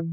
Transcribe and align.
Det 0.00 0.06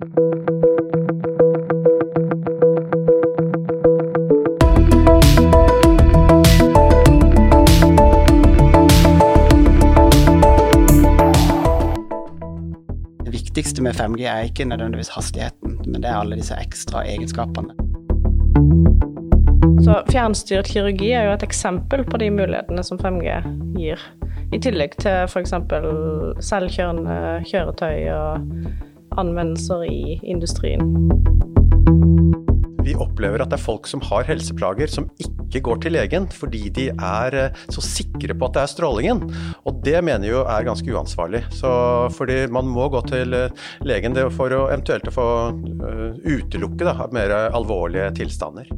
viktigste 13.32 13.82
med 13.82 13.96
5G 13.96 14.28
er 14.28 14.40
ikke 14.44 14.66
nødvendigvis 14.66 15.08
hastigheten, 15.08 15.80
men 15.86 16.02
det 16.02 16.10
er 16.10 16.20
alle 16.20 16.36
disse 16.36 16.56
ekstra 16.60 17.06
egenskapene. 17.08 17.72
Så 19.86 20.02
fjernstyrt 20.12 20.68
kirurgi 20.68 21.14
er 21.16 21.30
jo 21.30 21.38
et 21.38 21.44
eksempel 21.48 22.04
på 22.04 22.20
de 22.20 22.28
mulighetene 22.36 22.84
som 22.84 23.00
5G 23.00 23.40
gir. 23.80 24.04
I 24.52 24.60
tillegg 24.60 25.00
til 25.00 25.24
f.eks. 25.32 25.56
selvkjørende 26.44 27.18
kjøretøy 27.48 28.12
og 28.12 28.44
anvendelser 29.18 29.86
i 29.90 30.20
industrien. 30.24 30.84
Vi 32.88 32.94
opplever 32.96 33.42
at 33.44 33.52
det 33.52 33.58
er 33.58 33.66
folk 33.66 33.88
som 33.90 34.00
har 34.08 34.24
helseplager 34.30 34.88
som 34.88 35.10
ikke 35.20 35.60
går 35.66 35.82
til 35.84 35.96
legen 35.98 36.28
fordi 36.32 36.70
de 36.72 36.86
er 36.94 37.36
eh, 37.36 37.64
så 37.74 37.84
sikre 37.84 38.36
på 38.38 38.48
at 38.48 38.56
det 38.56 38.62
er 38.64 38.72
strålingen. 38.72 39.26
Og 39.68 39.82
det 39.84 40.00
mener 40.06 40.30
jeg 40.30 40.38
jo 40.38 40.46
er 40.48 40.68
ganske 40.68 40.94
uansvarlig. 40.96 41.44
Så 41.52 41.70
fordi 42.16 42.46
man 42.54 42.70
må 42.72 42.88
gå 42.94 43.02
til 43.10 43.36
eh, 43.36 43.66
legen 43.84 44.16
for 44.32 44.56
å 44.56 44.68
eventuelt 44.72 45.08
å 45.10 45.14
få 45.14 45.28
uh, 45.52 46.16
utelukke 46.24 46.88
da, 46.88 47.08
mer 47.14 47.34
alvorlige 47.56 48.10
tilstander. 48.22 48.70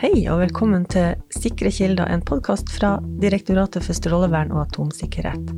Hei 0.00 0.24
og 0.32 0.40
velkommen 0.42 0.86
til 0.90 1.14
Sikre 1.34 1.70
kilder, 1.74 2.10
en 2.10 2.24
podkast 2.26 2.72
fra 2.72 2.96
Direktoratet 3.22 3.84
for 3.86 3.96
strålevern 3.96 4.50
og 4.54 4.64
atomsikkerhet. 4.66 5.54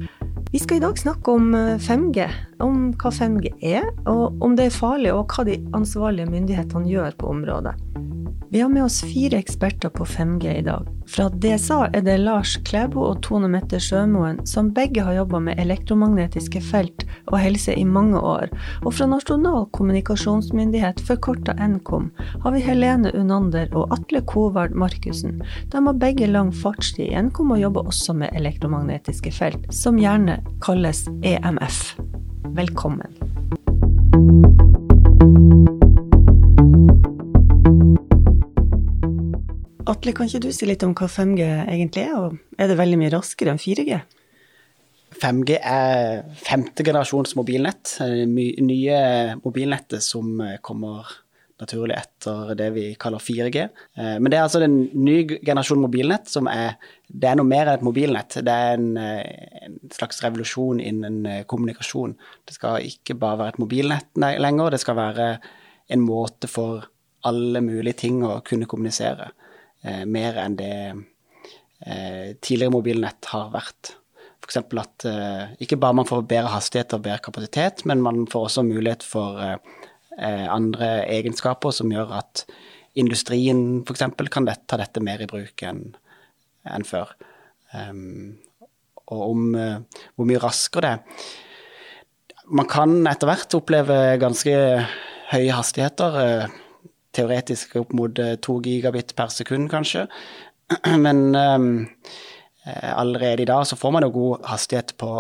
Vi 0.53 0.59
skal 0.61 0.77
i 0.77 0.81
dag 0.81 0.99
snakke 0.99 1.33
om 1.33 1.55
5G, 1.81 2.27
om 2.61 2.91
hva 3.01 3.09
5G 3.09 3.55
er, 3.65 3.87
og 4.05 4.43
om 4.45 4.53
det 4.53 4.67
er 4.69 4.75
farlig, 4.75 5.09
og 5.17 5.33
hva 5.33 5.47
de 5.49 5.55
ansvarlige 5.73 6.29
myndighetene 6.29 6.93
gjør 6.93 7.17
på 7.17 7.31
området. 7.33 7.73
Vi 8.53 8.61
har 8.61 8.69
med 8.69 8.85
oss 8.85 9.01
fire 9.01 9.39
eksperter 9.39 9.89
på 9.89 10.05
5G 10.05 10.55
i 10.59 10.63
dag. 10.63 10.89
Fra 11.07 11.29
DSA 11.29 11.87
er 11.93 12.03
det 12.05 12.19
Lars 12.21 12.59
Klæbo 12.69 13.01
og 13.01 13.23
Tone 13.25 13.49
Mette 13.49 13.79
Sjømoen, 13.81 14.43
som 14.47 14.69
begge 14.77 15.01
har 15.07 15.17
jobba 15.17 15.41
med 15.41 15.63
elektromagnetiske 15.63 16.61
felt 16.61 17.07
og 17.31 17.39
helse 17.41 17.73
i 17.73 17.87
mange 17.89 18.21
år. 18.21 18.53
Og 18.85 18.93
fra 18.93 19.09
Nasjonal 19.09 19.65
kommunikasjonsmyndighet, 19.73 21.01
forkorta 21.09 21.57
Nkom, 21.57 22.13
har 22.45 22.53
vi 22.53 22.61
Helene 22.69 23.15
Unander 23.17 23.73
og 23.73 23.97
Atle 23.97 24.21
Kovard 24.29 24.77
Markussen. 24.77 25.41
De 25.73 25.85
har 25.89 26.01
begge 26.05 26.29
lang 26.29 26.53
fartstid 26.53 27.09
i 27.09 27.27
Nkom 27.31 27.57
og 27.57 27.65
jobber 27.65 27.89
også 27.89 28.21
med 28.21 28.37
elektromagnetiske 28.37 29.33
felt, 29.33 29.65
som 29.73 29.97
gjerne 29.97 30.43
kalles 30.61 31.07
EMF. 31.25 31.95
Velkommen. 32.53 33.72
Atle, 40.03 40.17
kan 40.19 40.27
ikke 40.27 40.41
du 40.43 40.51
si 40.51 40.67
litt 40.67 40.83
om 40.83 40.97
hva 40.99 41.07
5G 41.07 41.45
egentlig 41.71 42.03
er, 42.03 42.15
og 42.19 42.57
er 42.59 42.67
det 42.67 42.75
veldig 42.75 42.97
mye 42.99 43.11
raskere 43.13 43.53
enn 43.53 43.61
4G? 43.63 43.99
5G 45.15 45.59
er 45.63 46.25
femte 46.43 46.83
generasjons 46.83 47.37
mobilnett. 47.39 47.93
Nye 48.03 48.97
mobilnettet 49.45 50.03
som 50.03 50.41
kommer 50.67 51.07
naturlig 51.63 51.95
etter 52.01 52.51
det 52.59 52.67
vi 52.75 52.87
kaller 52.99 53.23
4G. 53.23 53.63
Men 53.95 54.27
det 54.27 54.41
er 54.41 54.49
altså 54.49 54.65
en 54.67 54.75
ny 54.91 55.21
generasjon 55.37 55.85
mobilnett 55.85 56.27
som 56.33 56.51
er 56.51 56.75
Det 57.07 57.29
er 57.31 57.39
noe 57.39 57.47
mer 57.47 57.71
enn 57.71 57.79
et 57.79 57.85
mobilnett. 57.87 58.41
Det 58.43 58.57
er 58.65 58.75
en, 58.81 58.97
en 58.99 59.77
slags 59.95 60.19
revolusjon 60.25 60.81
innen 60.83 61.47
kommunikasjon. 61.47 62.17
Det 62.43 62.57
skal 62.57 62.89
ikke 62.89 63.15
bare 63.23 63.39
være 63.45 63.55
et 63.55 63.63
mobilnett 63.63 64.11
lenger, 64.19 64.75
det 64.75 64.83
skal 64.83 64.99
være 64.99 65.29
en 65.95 66.03
måte 66.03 66.51
for 66.51 66.91
alle 67.23 67.63
mulige 67.63 68.01
ting 68.03 68.25
å 68.27 68.41
kunne 68.43 68.67
kommunisere 68.67 69.31
eh, 69.31 69.39
mer 69.83 70.37
enn 70.39 70.55
det 70.59 70.75
eh, 71.87 72.35
tidligere 72.41 72.75
mobilnett 72.75 73.31
har 73.33 73.51
vært. 73.55 73.97
F.eks. 74.43 74.59
at 74.59 75.07
eh, 75.07 75.55
ikke 75.63 75.79
bare 75.81 75.97
man 76.01 76.09
får 76.09 76.25
bedre 76.31 76.53
hastighet 76.53 76.95
og 76.97 77.05
bedre 77.05 77.23
kapasitet, 77.23 77.85
men 77.89 78.03
man 78.03 78.25
får 78.31 78.49
også 78.49 78.65
mulighet 78.67 79.07
for 79.07 79.39
eh, 79.43 79.59
eh, 80.19 80.47
andre 80.51 81.05
egenskaper 81.11 81.75
som 81.75 81.93
gjør 81.93 82.17
at 82.19 82.45
industrien 82.99 83.83
f.eks. 83.87 84.07
kan 84.33 84.51
ta 84.67 84.81
dette 84.81 85.03
mer 85.05 85.23
i 85.23 85.31
bruk 85.31 85.67
enn 85.67 85.93
enn 86.63 86.85
før. 86.87 87.09
Um, 87.75 88.37
og 89.11 89.23
om 89.33 89.47
uh, 89.59 89.81
hvor 90.15 90.29
mye 90.29 90.39
raskere 90.39 90.83
det 90.85 90.91
er. 90.93 91.25
Man 92.55 92.69
kan 92.71 93.01
etter 93.11 93.27
hvert 93.27 93.57
oppleve 93.59 93.97
ganske 94.23 94.53
høye 95.33 95.57
hastigheter. 95.57 96.15
Uh, 96.23 96.72
teoretisk 97.17 97.77
opp 97.81 97.93
mot 97.97 98.21
to 98.43 98.59
gigabit 98.65 99.15
per 99.19 99.33
sekund, 99.35 99.71
kanskje. 99.73 100.07
Men 101.05 101.35
um, 101.37 101.69
allerede 102.65 103.43
i 103.43 103.49
dag 103.49 103.67
så 103.67 103.77
får 103.77 103.91
man 103.91 104.07
jo 104.07 104.13
god 104.15 104.47
hastighet 104.47 104.95
på 105.01 105.11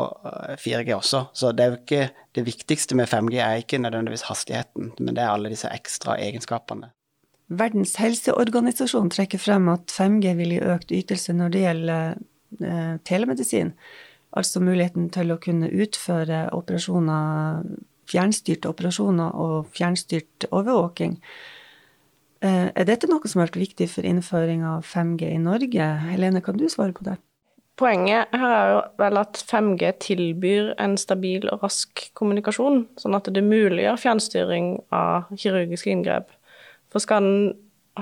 4G 0.62 0.94
også. 0.94 1.25
Så 1.32 1.53
det 1.53 1.64
er 1.64 1.72
jo 1.72 1.80
ikke 1.80 2.08
det 2.36 2.47
viktigste 2.47 2.97
med 2.97 3.10
5G 3.10 3.41
er 3.42 3.60
ikke 3.60 3.80
nødvendigvis 3.82 4.28
hastigheten, 4.28 4.92
men 4.98 5.16
det 5.16 5.25
er 5.25 5.32
alle 5.32 5.50
disse 5.53 5.69
ekstra 5.69 6.16
egenskapene. 6.22 6.92
Verdens 7.53 7.97
helseorganisasjon 8.00 9.10
trekker 9.12 9.41
frem 9.42 9.69
at 9.69 9.92
5G 9.92 10.36
vil 10.38 10.54
gi 10.54 10.60
økt 10.72 10.94
ytelse 10.94 11.34
når 11.36 11.53
det 11.53 11.64
gjelder 11.66 12.14
eh, 12.64 12.94
telemedisin. 13.04 13.74
Altså 14.32 14.62
muligheten 14.64 15.10
til 15.12 15.34
å 15.34 15.41
kunne 15.42 15.69
utføre 15.69 16.47
operasjoner, 16.56 17.66
fjernstyrte 18.09 18.70
operasjoner 18.70 19.36
og 19.36 19.69
fjernstyrt 19.76 20.48
overvåking. 20.48 21.19
Eh, 22.42 22.70
er 22.75 22.86
dette 22.88 23.06
noe 23.06 23.28
som 23.30 23.38
har 23.38 23.53
vært 23.53 23.60
viktig 23.60 23.86
for 23.92 24.06
innføring 24.06 24.64
av 24.66 24.82
5G 24.88 25.28
i 25.36 25.42
Norge? 25.42 25.84
Helene, 26.08 26.42
kan 26.42 26.58
du 26.58 26.66
svare 26.70 26.94
på 26.97 27.06
det? 27.06 27.16
Poenget 27.78 28.34
her 28.36 28.53
er 28.53 28.70
jo 28.72 28.80
vel 29.00 29.19
at 29.20 29.38
5G 29.48 29.92
tilbyr 30.03 30.72
en 30.82 30.98
stabil 31.00 31.47
og 31.48 31.62
rask 31.64 32.03
kommunikasjon, 32.19 32.84
sånn 33.00 33.16
at 33.16 33.30
det 33.32 33.44
muliggjør 33.47 34.00
fjernstyring 34.03 34.75
av 34.92 35.30
kirurgiske 35.38 35.94
inngrep. 35.94 36.34
For 36.92 37.04
skal 37.04 37.25
den 37.25 37.47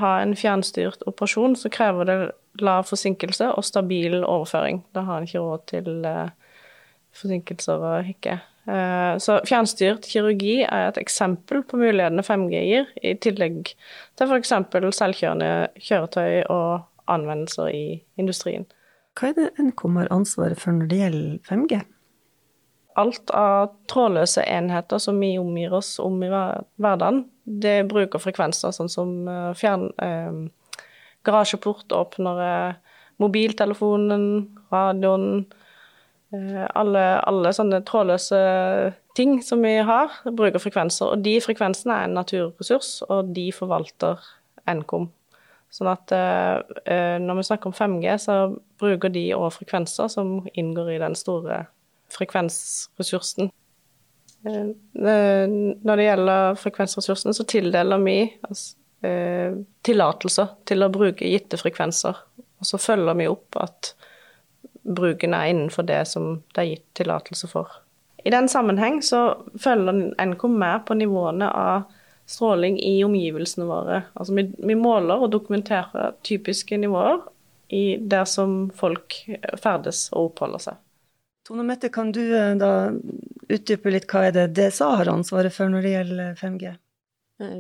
ha 0.01 0.17
en 0.23 0.35
fjernstyrt 0.39 1.05
operasjon, 1.11 1.55
så 1.59 1.71
krever 1.73 2.09
det 2.09 2.19
lav 2.65 2.89
forsinkelse 2.89 3.53
og 3.55 3.67
stabil 3.67 4.23
overføring. 4.25 4.83
Da 4.97 5.05
har 5.07 5.21
en 5.21 5.29
ikke 5.29 5.45
råd 5.45 5.67
til 5.71 5.91
uh, 6.07 6.33
forsinkelser 7.17 7.83
og 7.83 8.07
hikke. 8.07 8.39
Uh, 8.69 9.17
så 9.23 9.39
fjernstyrt 9.49 10.07
kirurgi 10.07 10.61
er 10.63 10.91
et 10.91 11.01
eksempel 11.01 11.65
på 11.67 11.81
mulighetene 11.81 12.25
5G 12.25 12.61
gir, 12.67 12.91
i 13.03 13.15
tillegg 13.19 13.73
til 14.19 14.29
f.eks. 14.31 14.53
selvkjørende 14.99 15.51
kjøretøy 15.81 16.45
og 16.53 16.85
anvendelser 17.11 17.73
i 17.75 17.87
industrien. 18.21 18.69
Hva 19.19 19.33
er 19.33 19.39
det 19.39 19.49
Nkom 19.71 19.99
har 19.99 20.13
ansvaret 20.15 20.61
for 20.61 20.77
når 20.77 20.93
det 20.93 21.01
gjelder 21.01 21.41
5G? 21.49 21.81
Alt 23.01 23.33
av 23.35 23.73
trådløse 23.91 24.45
enheter 24.45 25.01
som 25.03 25.19
vi 25.23 25.33
omgir 25.41 25.75
oss 25.75 25.97
om 26.03 26.21
i 26.23 26.31
hverdagen, 26.31 27.25
det 27.45 27.89
bruker 27.91 28.23
frekvenser 28.23 28.75
sånn 28.77 28.93
som 28.93 29.15
fjern... 29.59 29.91
Eh, 29.99 30.49
garasjeportåpnere, 31.27 32.77
mobiltelefonen, 33.21 34.25
radioen 34.73 35.27
eh, 35.43 35.60
alle, 36.31 37.05
alle, 37.27 37.51
sånne 37.55 37.81
trådløse 37.87 38.41
ting 39.19 39.41
som 39.43 39.65
vi 39.67 39.77
har, 39.83 40.13
bruker 40.25 40.63
frekvenser. 40.63 41.15
Og 41.15 41.25
de 41.25 41.39
frekvensene 41.43 41.97
er 41.97 42.07
en 42.07 42.19
naturressurs, 42.21 43.01
og 43.09 43.33
de 43.35 43.49
forvalter 43.55 44.21
Nkom. 44.71 45.09
Sånn 45.71 45.91
at 45.91 46.13
eh, 46.15 47.17
når 47.23 47.39
vi 47.39 47.47
snakker 47.47 47.71
om 47.71 47.77
5G, 47.77 48.15
så 48.23 48.37
bruker 48.83 49.13
de 49.15 49.29
òg 49.37 49.53
frekvenser 49.55 50.11
som 50.11 50.41
inngår 50.59 50.97
i 50.97 51.01
den 51.03 51.15
store 51.19 51.63
frekvensressursen. 52.11 53.53
Eh, 54.47 54.71
når 55.47 56.01
det 56.01 56.09
gjelder 56.09 56.59
frekvensressursene, 56.59 57.35
så 57.37 57.47
tildeler 57.51 58.03
vi 58.03 58.17
altså, 58.49 58.75
eh, 59.07 59.61
tillatelser 59.87 60.57
til 60.67 60.83
å 60.83 60.93
bruke 60.93 61.31
gitte 61.31 61.61
frekvenser. 61.61 62.19
Og 62.61 62.67
så 62.67 62.81
følger 62.81 63.19
vi 63.21 63.31
opp 63.31 63.61
at 63.63 63.95
bruken 64.97 65.35
er 65.37 65.53
innenfor 65.53 65.87
det 65.89 66.03
som 66.11 66.43
det 66.55 66.63
er 66.63 66.71
gitt 66.75 66.87
tillatelse 67.01 67.51
for. 67.51 67.81
I 68.25 68.33
den 68.35 68.49
sammenheng 68.53 69.01
så 69.03 69.41
følger 69.61 70.13
Nkom 70.27 70.59
med 70.61 70.85
på 70.87 70.97
nivåene 70.99 71.49
av 71.49 71.89
stråling 72.31 72.79
i 72.79 73.01
omgivelsene 73.05 73.67
våre. 73.67 74.03
Altså 74.15 74.37
vi, 74.37 74.47
vi 74.59 74.77
måler 74.79 75.25
og 75.25 75.33
dokumenterer 75.33 76.15
typiske 76.27 76.77
nivåer 76.79 77.23
i 77.75 77.97
der 77.97 78.27
som 78.29 78.69
folk 78.77 79.17
ferdes 79.63 80.09
og 80.13 80.33
oppholder 80.33 80.65
seg. 80.69 80.79
Tone 81.47 81.65
Mette, 81.67 81.89
kan 81.91 82.13
du 82.15 82.23
eh, 82.23 82.55
da 82.61 82.91
utdype 83.51 83.91
litt 83.91 84.07
hva 84.11 84.29
er 84.29 84.37
det 84.37 84.47
DSA 84.59 84.93
har 85.01 85.11
ansvaret 85.11 85.55
for 85.55 85.73
når 85.73 85.87
det 85.87 85.95
gjelder 85.97 86.39
5G? 86.39 86.75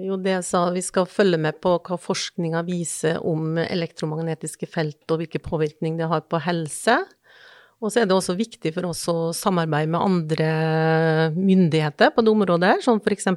Jo, 0.05 0.19
DSA, 0.21 0.67
vi 0.75 0.82
skal 0.85 1.06
følge 1.09 1.38
med 1.41 1.56
på 1.65 1.73
hva 1.81 1.97
forskninga 1.97 2.61
viser 2.67 3.23
om 3.27 3.56
elektromagnetiske 3.62 4.69
felt 4.69 5.09
og 5.09 5.23
hvilken 5.23 5.41
påvirkning 5.41 5.97
det 5.97 6.11
har 6.11 6.27
på 6.29 6.41
helse. 6.44 6.99
Og 7.81 7.88
så 7.88 8.03
er 8.03 8.09
det 8.09 8.17
også 8.17 8.37
viktig 8.37 8.75
for 8.75 8.91
oss 8.91 9.06
å 9.09 9.31
samarbeide 9.37 9.88
med 9.94 10.05
andre 10.05 10.50
myndigheter 11.32 12.12
på 12.12 12.25
det 12.25 12.32
området, 12.35 12.75
her, 12.75 12.82
som 12.85 13.00
f.eks. 13.00 13.31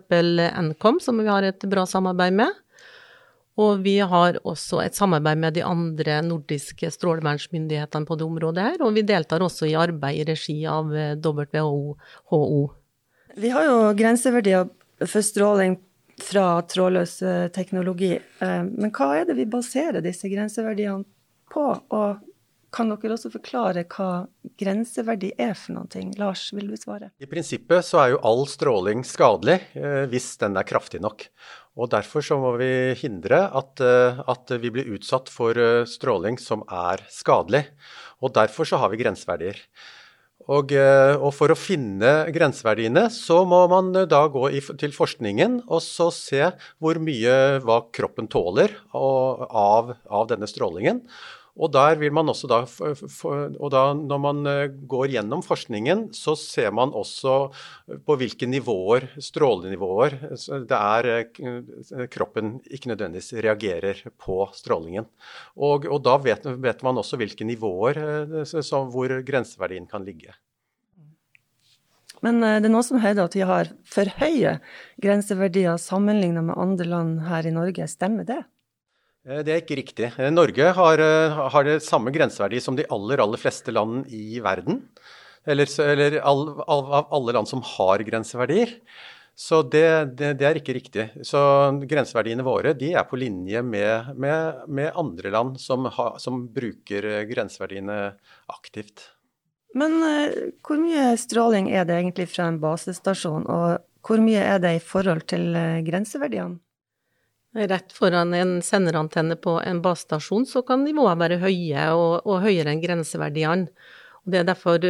Nkom, 0.68 1.00
som 1.00 1.22
vi 1.22 1.30
har 1.32 1.48
et 1.48 1.64
bra 1.72 1.86
samarbeid 1.88 2.36
med. 2.42 2.60
Og 3.64 3.84
vi 3.86 4.00
har 4.02 4.40
også 4.44 4.82
et 4.84 4.98
samarbeid 4.98 5.40
med 5.40 5.56
de 5.56 5.64
andre 5.64 6.18
nordiske 6.26 6.90
strålevernsmyndighetene 6.92 8.10
på 8.10 8.18
det 8.20 8.26
området 8.26 8.68
her, 8.68 8.84
og 8.84 8.98
vi 8.98 9.06
deltar 9.08 9.46
også 9.46 9.70
i 9.70 9.78
arbeid 9.80 10.24
i 10.24 10.28
regi 10.34 10.58
av 10.68 10.92
WHO. 10.92 12.62
Vi 13.40 13.54
har 13.54 13.70
jo 13.70 13.78
grenseverdier 13.98 14.68
for 15.06 15.24
stråling 15.26 15.78
fra 16.22 16.62
trådløs 16.70 17.16
eh, 17.26 17.48
teknologi, 17.54 18.12
eh, 18.18 18.62
men 18.68 18.92
hva 18.94 19.14
er 19.18 19.30
det 19.30 19.38
vi 19.40 19.48
baserer 19.50 20.04
disse 20.04 20.30
grenseverdiene 20.30 21.06
på? 21.54 21.64
Og 21.96 22.33
kan 22.74 22.90
dere 22.90 23.16
også 23.16 23.32
forklare 23.34 23.86
hva 23.94 24.26
grenseverdi 24.60 25.34
er 25.42 25.54
for 25.58 25.78
noen 25.78 25.90
ting? 25.92 26.14
Lars, 26.20 26.48
vil 26.56 26.72
du 26.72 26.78
svare? 26.80 27.12
I 27.22 27.30
prinsippet 27.30 27.86
så 27.86 28.02
er 28.02 28.14
jo 28.14 28.22
all 28.26 28.46
stråling 28.50 29.04
skadelig 29.08 29.60
eh, 29.78 30.04
hvis 30.12 30.34
den 30.42 30.58
er 30.60 30.68
kraftig 30.68 31.04
nok. 31.04 31.28
Og 31.78 31.90
Derfor 31.94 32.26
så 32.26 32.38
må 32.42 32.54
vi 32.60 32.70
hindre 33.00 33.46
at, 33.50 33.82
eh, 33.82 34.22
at, 34.30 34.54
vi 34.62 34.72
blir 34.74 34.94
utsatt 34.98 35.32
for 35.34 35.58
eh, 35.58 35.84
stråling 35.90 36.40
som 36.42 36.66
er 36.70 37.06
skadelig. 37.14 37.66
Og 38.24 38.34
Derfor 38.36 38.70
så 38.70 38.82
har 38.82 38.94
vi 38.94 39.02
grenseverdier. 39.02 39.60
Og, 40.44 40.74
og, 40.76 41.30
For 41.32 41.54
å 41.54 41.56
finne 41.56 42.10
grenseverdiene 42.36 43.06
så 43.16 43.38
må 43.48 43.62
man 43.72 43.94
da 44.12 44.26
gå 44.28 44.50
i, 44.52 44.60
til 44.76 44.92
forskningen 44.92 45.62
og 45.70 45.80
så 45.80 46.10
se 46.12 46.50
hvor 46.84 47.00
mye 47.00 47.62
hva 47.64 47.78
kroppen 47.96 48.28
tåler 48.28 48.74
av, 48.92 49.94
av 50.04 50.28
denne 50.34 50.50
strålingen. 50.52 51.00
Og 51.54 51.70
der 51.70 52.00
vil 52.02 52.14
man 52.14 52.32
også 52.32 52.48
da, 52.50 52.64
og 52.66 53.70
da 53.70 53.82
Når 53.94 54.20
man 54.22 54.46
eh, 54.50 54.72
går 54.90 55.12
gjennom 55.14 55.44
forskningen, 55.46 56.08
så 56.18 56.34
ser 56.40 56.72
man 56.74 56.90
også 56.90 57.54
på 58.06 58.16
hvilke 58.18 58.48
nivåer, 58.50 59.12
strålenivåer, 59.22 60.18
det 60.66 60.80
er 60.80 61.10
eh, 61.14 62.08
kroppen 62.10 62.56
ikke 62.66 62.90
nødvendigvis 62.90 63.36
reagerer 63.46 64.02
på 64.18 64.48
strålingen. 64.58 65.06
Og, 65.54 65.86
og 65.86 66.02
da 66.02 66.18
vet, 66.18 66.48
vet, 66.58 66.82
man 66.82 66.98
også 66.98 67.22
hvilke 67.22 67.46
nivåer 67.46 68.02
eh, 68.02 68.74
hvor 68.90 69.14
grenseverdien 69.22 69.86
kan 69.90 70.06
ligge. 70.06 70.34
Men 72.24 72.40
det 72.40 72.66
er 72.66 72.72
noen 72.72 72.86
som 72.88 73.02
hevder 73.04 73.28
at 73.28 73.36
vi 73.36 73.44
har 73.46 73.70
for 73.84 74.10
høye 74.22 74.56
grenseverdier 75.04 75.78
sammenlignet 75.78 76.48
med 76.48 76.58
andre 76.58 76.88
land 76.88 77.18
her 77.28 77.46
i 77.46 77.52
Norge. 77.54 77.88
Stemmer 77.92 78.26
det? 78.26 78.40
Eh, 79.24 79.42
det 79.46 79.54
er 79.54 79.64
ikke 79.64 79.80
riktig. 79.80 80.12
Eh, 80.20 80.32
Norge 80.32 80.74
har, 80.76 81.00
eh, 81.00 81.40
har, 81.54 81.64
det 81.64 81.84
samme 81.84 82.12
grenseverdi 82.12 82.60
som 82.62 82.76
de 82.76 82.88
aller, 82.90 83.22
aller 83.24 83.40
fleste 83.40 83.72
land 83.72 84.08
i 84.12 84.40
verden. 84.44 84.84
Eller, 85.46 85.68
eller 85.82 86.20
av 86.20 86.62
all, 86.68 86.84
all, 86.94 87.08
alle 87.12 87.34
land 87.34 87.48
som 87.48 87.62
har 87.64 88.00
grenseverdier. 88.00 88.80
Så 89.36 89.64
det, 89.64 90.14
det, 90.20 90.36
det, 90.38 90.46
er 90.46 90.60
ikke 90.60 90.76
riktig. 90.76 91.08
Så 91.26 91.40
grenseverdiene 91.90 92.46
våre 92.46 92.76
de 92.78 92.92
er 92.94 93.08
på 93.10 93.18
linje 93.18 93.64
med, 93.66 94.14
med, 94.16 94.68
med 94.68 94.92
andre 94.94 95.32
land 95.34 95.58
som, 95.60 95.88
ha, 95.90 96.14
som, 96.22 96.46
bruker 96.54 97.26
grenseverdiene 97.26 98.14
aktivt. 98.54 99.10
Men 99.74 99.98
hvor 100.62 100.78
mye 100.78 101.16
stråling 101.18 101.72
er 101.74 101.88
det 101.90 101.98
egentlig 101.98 102.28
fra 102.30 102.46
en 102.52 102.60
basestasjon, 102.62 103.50
og 103.50 103.82
hvor 104.06 104.22
mye 104.22 104.44
er 104.46 104.62
det 104.62 104.76
i 104.78 104.84
forhold 104.86 105.26
til 105.34 105.50
grenseverdiene? 105.88 106.62
Rett 107.54 107.94
foran 107.94 108.34
en 108.34 108.56
senderantenne 108.66 109.36
på 109.38 109.60
en 109.62 109.82
basestasjon 109.84 110.48
så 110.50 110.64
kan 110.66 110.82
nivåene 110.86 111.20
være 111.20 111.38
høye 111.44 111.84
og, 111.94 112.24
og 112.26 112.42
høyere 112.42 112.74
enn 112.74 112.82
grenseverdiene. 112.82 113.70
Og 114.24 114.34
det 114.34 114.42
er 114.42 114.50
derfor 114.50 114.82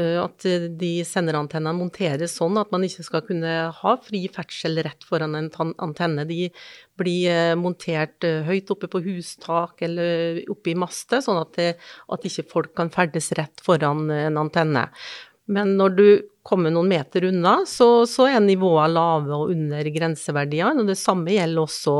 at 0.00 0.44
de 0.78 0.90
senderantennene 1.04 1.74
monteres 1.74 2.36
sånn 2.38 2.56
at 2.60 2.70
man 2.72 2.84
ikke 2.86 3.04
skal 3.04 3.24
kunne 3.26 3.54
ha 3.74 3.94
fri 4.00 4.22
ferdsel 4.32 4.78
rett 4.86 5.04
foran 5.04 5.34
en 5.34 5.50
antenne. 5.82 6.24
De 6.28 6.46
blir 7.00 7.56
montert 7.58 8.24
høyt 8.46 8.70
oppe 8.70 8.88
på 8.88 9.02
hustak 9.08 9.82
eller 9.82 10.40
oppe 10.52 10.72
i 10.72 10.78
master, 10.78 11.20
sånn 11.26 11.42
at, 11.42 11.52
det, 11.58 11.72
at 12.06 12.28
ikke 12.30 12.46
folk 12.52 12.76
kan 12.78 12.92
ferdes 12.94 13.32
rett 13.36 13.60
foran 13.66 14.06
en 14.14 14.38
antenne. 14.40 14.86
Men 15.50 15.74
når 15.76 15.98
du 15.98 16.06
kommer 16.50 16.72
noen 16.74 16.90
meter 16.90 17.28
unna, 17.30 17.60
så, 17.66 18.04
så 18.10 18.26
er 18.28 18.42
nivået 18.44 18.90
lave 18.92 19.36
og 19.36 19.54
under 19.54 19.90
grenseverdiene. 19.94 20.82
Og 20.82 20.90
det 20.90 20.98
samme 20.98 21.32
gjelder 21.32 21.62
også 21.62 21.96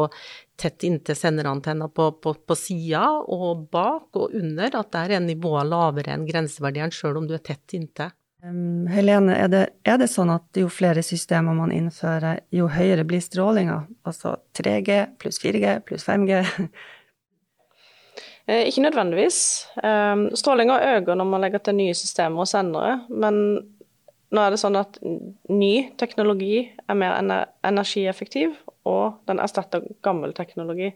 tett 0.61 0.85
inntil 0.85 1.17
senderantenna 1.17 1.89
på, 1.89 2.11
på, 2.21 2.35
på 2.47 2.57
sida 2.59 3.07
og 3.23 3.67
bak 3.73 4.19
og 4.21 4.35
under, 4.37 4.75
at 4.83 4.93
der 4.93 5.17
er 5.17 5.25
nivået 5.25 5.71
lavere 5.71 6.15
enn 6.15 6.27
grenseverdiene, 6.29 6.93
sjøl 6.93 7.23
om 7.23 7.29
du 7.31 7.37
er 7.39 7.45
tett 7.47 7.79
inntil. 7.79 8.13
Um, 8.45 8.87
Helene, 8.89 9.35
er 9.37 9.51
det, 9.53 9.65
er 9.85 9.99
det, 10.01 10.09
sånn 10.09 10.33
at 10.33 10.57
jo 10.57 10.71
flere 10.73 11.03
systemer 11.05 11.57
man 11.57 11.73
innfører, 11.77 12.41
jo 12.57 12.71
høyere 12.73 13.05
blir 13.09 13.21
strålinga? 13.25 13.83
Altså 14.09 14.39
3G 14.57 15.03
pluss 15.21 15.41
4G 15.43 15.77
pluss 15.89 16.09
5G? 16.09 16.41
Eh, 18.49 18.65
ikke 18.67 18.83
nødvendigvis. 18.83 19.37
Eh, 19.79 20.23
Strålinga 20.35 20.81
øker 20.97 21.15
når 21.15 21.27
man 21.29 21.45
legger 21.45 21.61
til 21.63 21.77
nye 21.77 21.95
systemer 21.95 22.43
og 22.43 22.49
sendere, 22.51 22.97
men 23.13 23.37
nå 24.31 24.43
er 24.43 24.55
det 24.55 24.61
sånn 24.63 24.79
at 24.79 24.99
ny 25.51 25.75
teknologi 25.99 26.63
er 26.87 26.99
mer 26.99 27.19
energieffektiv, 27.67 28.55
og 28.87 29.19
den 29.29 29.43
erstatter 29.43 29.85
gammel 30.07 30.35
teknologi. 30.37 30.93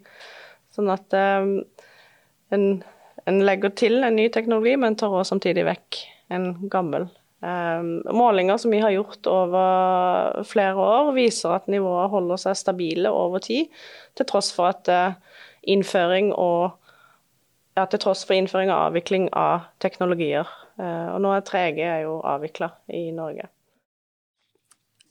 Sånn 0.75 0.91
at 0.93 1.15
um, 1.15 1.57
en, 2.55 2.65
en, 3.27 3.43
legger 3.47 3.75
til 3.75 4.07
en 4.07 4.17
ny 4.19 4.29
teknologi, 4.35 4.77
men 4.79 4.97
tar 4.99 5.13
også 5.13 5.35
samtidig 5.35 5.67
vekk 5.67 6.01
en 6.35 6.49
gammel. 6.71 7.09
Um, 7.45 7.99
målinger 8.15 8.57
som 8.63 8.73
vi 8.73 8.81
har 8.81 8.95
gjort 8.95 9.27
over 9.29 10.41
flere 10.49 10.79
år, 10.81 11.13
viser 11.19 11.59
at 11.59 11.69
nivået 11.69 12.13
holder 12.15 12.41
seg 12.41 12.57
stabile 12.59 13.13
over 13.13 13.43
tid, 13.45 13.69
til 14.17 14.31
tross 14.31 14.55
for 14.55 14.71
at 14.71 14.91
uh, 14.91 15.43
innføring 15.67 16.33
og 16.39 16.79
ja, 17.75 17.85
til 17.91 17.99
tross 17.99 18.23
for 18.23 18.39
innføring 18.39 18.71
og 18.71 18.93
avvikling 18.93 19.29
av 19.35 19.67
teknologier. 19.83 20.47
Eh, 20.81 21.09
og 21.15 21.21
nå 21.23 21.35
er 21.35 21.45
3G 21.47 21.91
jo 22.05 22.19
avvikla 22.27 22.71
i 22.95 23.07
Norge. 23.15 23.51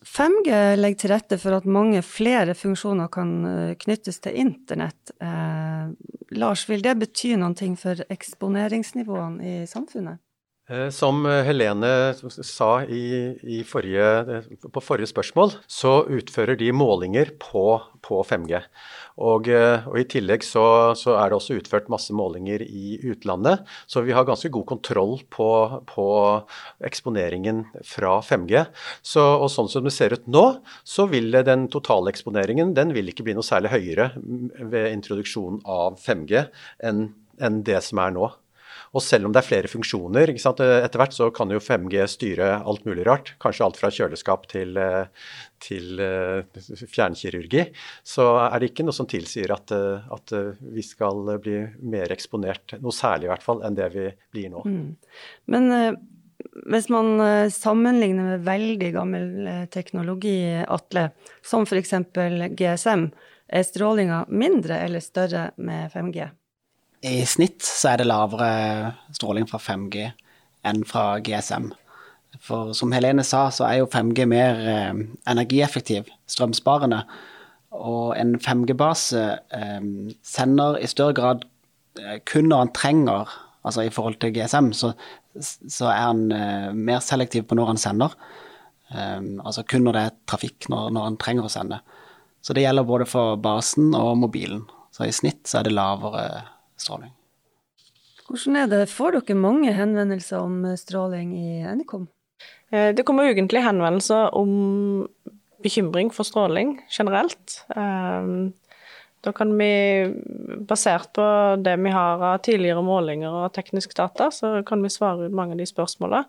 5G 0.04 0.52
legger 0.76 1.00
til 1.00 1.12
rette 1.14 1.38
for 1.40 1.56
at 1.56 1.68
mange 1.70 2.02
flere 2.04 2.56
funksjoner 2.60 3.08
kan 3.12 3.32
eh, 3.48 3.76
knyttes 3.80 4.20
til 4.24 4.36
internett. 4.44 5.14
Eh, 5.24 5.94
Lars, 6.36 6.66
vil 6.68 6.84
det 6.84 6.98
bety 7.00 7.36
noe 7.40 7.70
for 7.80 8.04
eksponeringsnivåene 8.12 9.48
i 9.48 9.56
samfunnet? 9.70 10.23
Eh, 10.70 10.90
som 10.90 11.26
Helene 11.26 12.14
sa 12.32 12.84
i, 12.88 13.36
i 13.44 13.64
forrige, 13.68 14.44
på 14.72 14.82
forrige 14.84 15.10
spørsmål, 15.12 15.58
så 15.68 16.06
utfører 16.08 16.56
de 16.56 16.70
målinger 16.72 17.34
på, 17.36 17.82
på 18.00 18.22
5G. 18.24 18.62
Og, 19.20 19.50
eh, 19.52 19.84
og, 19.90 19.98
I 20.00 20.06
tillegg 20.08 20.46
så, 20.48 20.64
så, 20.96 21.18
er 21.20 21.30
det 21.30 21.36
også 21.36 21.58
utført 21.60 21.90
masse 21.92 22.16
målinger 22.16 22.64
i 22.64 22.96
utlandet. 23.12 23.68
Så 23.92 24.06
vi 24.08 24.16
har 24.16 24.24
ganske 24.24 24.54
god 24.56 24.66
kontroll 24.72 25.18
på, 25.28 25.50
på 25.90 26.06
eksponeringen 26.88 27.66
fra 27.84 28.22
5G. 28.24 28.64
Så, 29.04 29.20
og 29.20 29.52
sånn 29.52 29.68
som 29.68 29.84
det 29.84 29.92
ser 29.92 30.16
ut 30.16 30.32
nå, 30.32 30.46
så 30.88 31.10
vil 31.12 31.44
den 31.44 31.68
totale 31.74 32.14
eksponeringen 32.14 32.72
den 32.78 32.96
vil 32.96 33.12
ikke 33.12 33.28
bli 33.28 33.36
noe 33.36 33.44
særlig 33.44 33.74
høyere 33.76 34.14
ved 34.16 34.94
introduksjonen 34.94 35.60
av 35.68 36.00
5G 36.00 36.46
enn, 36.88 37.10
enn 37.44 37.62
det 37.68 37.84
som 37.84 38.00
er 38.00 38.16
nå. 38.16 38.32
Og 38.94 39.02
selv 39.02 39.26
om 39.26 39.34
det 39.34 39.42
er 39.42 39.48
flere 39.48 39.70
funksjoner, 39.72 40.30
etter 40.30 41.00
hvert 41.02 41.16
så 41.16 41.30
kan 41.34 41.50
jo 41.50 41.62
5G 41.64 42.04
styre 42.12 42.50
alt 42.62 42.86
mulig 42.86 43.08
rart. 43.08 43.34
Kanskje 43.42 43.66
alt 43.66 43.80
fra 43.82 43.90
kjøleskap 43.94 44.46
til, 44.52 44.78
eh, 44.78 45.30
til 45.64 46.02
eh, 46.04 46.62
fjernkirurgi. 46.84 47.66
Så 48.06 48.28
er 48.44 48.60
det 48.60 48.70
ikke 48.70 48.86
noe 48.86 48.96
som 48.96 49.10
tilsier 49.10 49.54
at, 49.56 49.74
eh, 49.74 50.14
at, 50.14 50.36
vi 50.74 50.86
skal 50.86 51.36
bli 51.42 51.58
mer 51.90 52.14
eksponert, 52.14 52.76
noe 52.82 52.94
særlig 52.94 53.28
i 53.28 53.34
hvert 53.34 53.46
fall, 53.46 53.64
enn 53.66 53.78
det 53.78 53.90
vi 53.96 54.08
blir 54.34 54.54
nå. 54.54 54.62
Mm. 54.66 54.86
Men 55.54 55.98
hvis 56.70 56.90
man 56.94 57.18
sammenligner 57.54 58.34
med 58.34 58.46
veldig 58.46 58.92
gammel 58.94 59.28
teknologi, 59.74 60.38
Atle, 60.64 61.10
som 61.46 61.66
f.eks. 61.66 61.96
GSM, 62.58 63.10
er 63.54 63.68
strålinga 63.68 64.24
mindre 64.30 64.80
eller 64.86 65.04
større 65.04 65.50
med 65.58 65.92
5G? 65.94 66.30
I 67.04 67.26
snitt 67.28 67.66
så 67.68 67.92
er 67.92 68.00
det 68.00 68.08
lavere 68.08 68.94
stråling 69.12 69.48
fra 69.50 69.60
5G 69.60 70.06
enn 70.64 70.84
fra 70.88 71.18
GSM. 71.24 71.74
For 72.44 72.72
som 72.78 72.94
Helene 72.96 73.26
sa, 73.28 73.50
så 73.52 73.66
er 73.68 73.82
jo 73.82 73.90
5G 73.92 74.26
mer 74.30 74.62
eh, 74.72 75.02
energieffektiv, 75.30 76.08
strømsparende. 76.32 77.02
Og 77.76 78.14
en 78.16 78.38
5G-base 78.40 79.24
eh, 79.58 79.90
sender 80.24 80.80
i 80.80 80.88
større 80.88 81.18
grad 81.18 81.44
eh, 82.00 82.22
kun 82.30 82.48
når 82.52 82.64
han 82.64 82.74
trenger, 82.80 83.36
altså 83.68 83.84
i 83.84 83.92
forhold 83.94 84.22
til 84.24 84.34
GSM, 84.38 84.72
så, 84.72 84.94
så 85.44 85.92
er 85.92 86.02
han 86.06 86.24
eh, 86.32 86.72
mer 86.72 87.04
selektiv 87.04 87.50
på 87.50 87.60
når 87.60 87.74
han 87.74 87.84
sender. 87.84 88.16
Eh, 88.96 89.20
altså 89.44 89.68
kun 89.68 89.84
når 89.90 90.00
det 90.00 90.08
er 90.08 90.18
trafikk, 90.32 90.72
når, 90.72 90.88
når 90.96 91.10
han 91.10 91.20
trenger 91.20 91.52
å 91.52 91.52
sende. 91.52 91.84
Så 92.44 92.56
det 92.56 92.64
gjelder 92.64 92.88
både 92.88 93.12
for 93.12 93.36
basen 93.44 93.92
og 93.92 94.16
mobilen. 94.24 94.64
Så 94.96 95.04
i 95.10 95.16
snitt 95.16 95.44
så 95.50 95.60
er 95.60 95.68
det 95.68 95.76
lavere 95.76 96.46
stråling. 96.84 97.14
Hvordan 98.28 98.58
er 98.58 98.70
det, 98.72 98.84
får 98.92 99.18
dere 99.18 99.36
mange 99.38 99.72
henvendelser 99.76 100.44
om 100.44 100.62
stråling 100.80 101.34
i 101.38 101.64
Anycom? 101.68 102.08
Eh, 102.74 102.94
det 102.96 103.06
kommer 103.06 103.30
ukentlig 103.30 103.64
henvendelser 103.64 104.34
om 104.36 105.08
bekymring 105.64 106.12
for 106.14 106.28
stråling 106.28 106.78
generelt. 106.92 107.60
Eh, 107.76 108.32
da 109.24 109.32
kan 109.32 109.54
vi, 109.60 109.70
basert 110.68 111.14
på 111.16 111.28
det 111.64 111.78
vi 111.80 111.94
har 111.94 112.26
av 112.34 112.42
tidligere 112.44 112.84
målinger 112.84 113.44
og 113.44 113.54
teknisk 113.56 113.96
data, 113.96 114.32
så 114.32 114.64
kan 114.68 114.84
vi 114.84 114.92
svare 114.92 115.28
ut 115.28 115.36
mange 115.36 115.56
av 115.56 115.62
de 115.62 115.70
spørsmålene. 115.70 116.26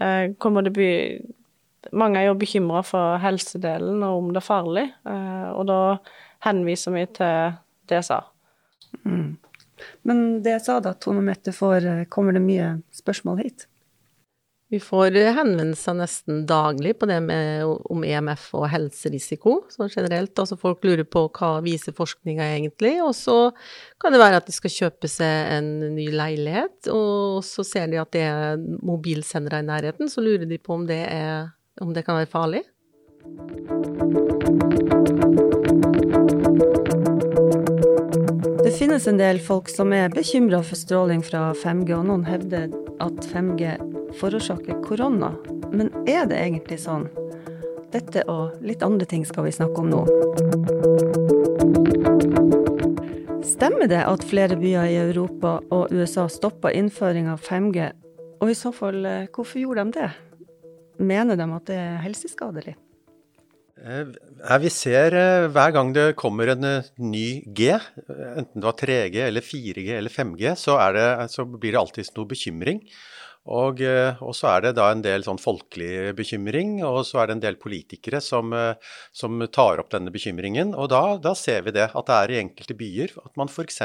Eh, 0.00 0.32
kommer 0.38 0.66
det 0.66 0.74
by 0.78 0.90
mange 1.90 2.20
er 2.20 2.28
jo 2.28 2.38
bekymra 2.38 2.84
for 2.86 3.18
helsedelen 3.18 4.04
og 4.06 4.20
om 4.20 4.28
det 4.30 4.38
er 4.38 4.46
farlig, 4.46 4.84
og 5.02 5.64
da 5.66 5.78
henviser 6.46 6.94
vi 6.94 7.02
til 7.10 7.56
DSA. 7.90 8.20
Mm. 9.02 9.32
Men 10.08 10.42
det 10.44 10.60
sa 10.64 10.78
da, 10.82 10.94
Tone 10.94 11.22
Mette, 11.24 11.54
får, 11.54 12.08
kommer 12.12 12.36
det 12.36 12.44
mye 12.44 12.72
spørsmål 12.94 13.44
hit? 13.44 13.68
Vi 14.72 14.78
får 14.80 15.12
henvendelser 15.36 15.98
nesten 15.98 16.46
daglig 16.48 16.94
på 16.96 17.04
det 17.04 17.18
med, 17.20 17.66
om 17.92 18.06
EMF 18.08 18.46
og 18.56 18.70
helserisiko 18.72 19.58
sånn 19.68 19.92
generelt. 19.92 20.32
Altså 20.32 20.56
folk 20.56 20.80
lurer 20.88 21.04
på 21.04 21.26
hva 21.28 21.58
viser 21.60 21.92
forskninga 21.92 22.46
egentlig, 22.54 22.94
og 23.04 23.12
så 23.12 23.36
kan 24.00 24.16
det 24.16 24.22
være 24.22 24.40
at 24.40 24.48
de 24.48 24.56
skal 24.56 24.72
kjøpe 24.72 25.12
seg 25.12 25.52
en 25.58 25.68
ny 25.92 26.08
leilighet, 26.16 26.88
og 26.88 27.44
så 27.44 27.66
ser 27.68 27.92
de 27.92 28.00
at 28.00 28.16
det 28.16 28.24
er 28.30 28.64
mobilsendere 28.80 29.60
i 29.60 29.68
nærheten, 29.68 30.08
så 30.08 30.24
lurer 30.24 30.48
de 30.48 30.56
på 30.56 30.80
om 30.80 30.88
det, 30.88 31.02
er, 31.04 31.52
om 31.84 31.92
det 31.92 32.08
kan 32.08 32.22
være 32.22 32.32
farlig. 32.32 32.64
Finnes 38.82 39.06
en 39.06 39.18
del 39.20 39.38
folk 39.38 39.68
som 39.70 39.92
er 39.94 40.08
bekymra 40.10 40.58
for 40.66 40.74
stråling 40.74 41.20
fra 41.22 41.52
5G, 41.54 41.92
og 41.94 42.08
noen 42.08 42.24
hevder 42.26 42.72
at 43.04 43.28
5G 43.30 43.76
forårsaker 44.18 44.80
korona. 44.82 45.28
Men 45.70 45.92
er 46.10 46.26
det 46.26 46.40
egentlig 46.40 46.80
sånn? 46.82 47.04
Dette 47.94 48.24
og 48.32 48.58
litt 48.58 48.82
andre 48.82 49.06
ting 49.06 49.22
skal 49.28 49.46
vi 49.46 49.54
snakke 49.54 49.84
om 49.84 49.92
nå. 49.92 50.02
Stemmer 53.46 53.86
det 53.92 54.02
at 54.02 54.26
flere 54.26 54.58
byer 54.58 54.90
i 54.90 54.98
Europa 55.04 55.60
og 55.70 55.94
USA 55.94 56.26
stoppa 56.26 56.74
innføring 56.74 57.30
av 57.30 57.38
5G, 57.46 57.92
og 58.42 58.50
i 58.50 58.58
så 58.58 58.74
fall, 58.74 59.04
eh, 59.06 59.28
hvorfor 59.30 59.62
gjorde 59.62 59.86
de 59.92 60.00
det? 60.00 60.10
Mener 60.98 61.38
de 61.38 61.52
at 61.54 61.70
det 61.70 61.78
er 61.78 62.02
helseskadelig? 62.02 62.74
Eh, 63.82 64.58
vi 64.62 64.70
ser 64.70 65.16
eh, 65.18 65.48
hver 65.50 65.72
gang 65.74 65.90
det 65.94 66.12
kommer 66.18 66.52
en 66.52 66.66
ny 67.02 67.26
G, 67.50 67.72
enten 67.74 68.60
det 68.60 68.68
var 68.68 68.78
3G 68.78 69.24
eller 69.26 69.42
4G 69.42 69.88
eller 69.96 70.12
5G, 70.12 70.54
så, 70.58 70.78
det, 70.94 71.08
så 71.32 71.46
blir 71.48 71.74
det 71.74 71.80
alltid 71.80 72.12
noe 72.16 72.30
bekymring. 72.30 72.84
Og, 73.50 73.80
eh, 73.82 74.20
og, 74.22 74.36
så 74.38 74.52
er 74.52 74.60
det 74.62 74.76
da 74.78 74.92
en 74.92 75.02
del 75.02 75.24
sånn 75.26 75.40
folkelig 75.42 76.12
bekymring, 76.14 76.76
og 76.86 77.00
så 77.08 77.22
er 77.22 77.28
det 77.28 77.34
en 77.36 77.42
del 77.42 77.58
politikere 77.58 78.20
som, 78.22 78.52
eh, 78.54 78.78
som 79.10 79.42
tar 79.50 79.82
opp 79.82 79.90
denne 79.90 80.14
bekymringen. 80.14 80.76
Og 80.78 80.92
da, 80.92 81.02
da, 81.18 81.34
ser 81.34 81.66
vi 81.66 81.74
det, 81.74 81.88
at 81.90 82.06
det 82.06 82.18
er 82.18 82.34
i 82.34 82.40
enkelte 82.44 82.78
byer 82.78 83.16
at 83.24 83.34
man 83.40 83.50
f.eks. 83.50 83.82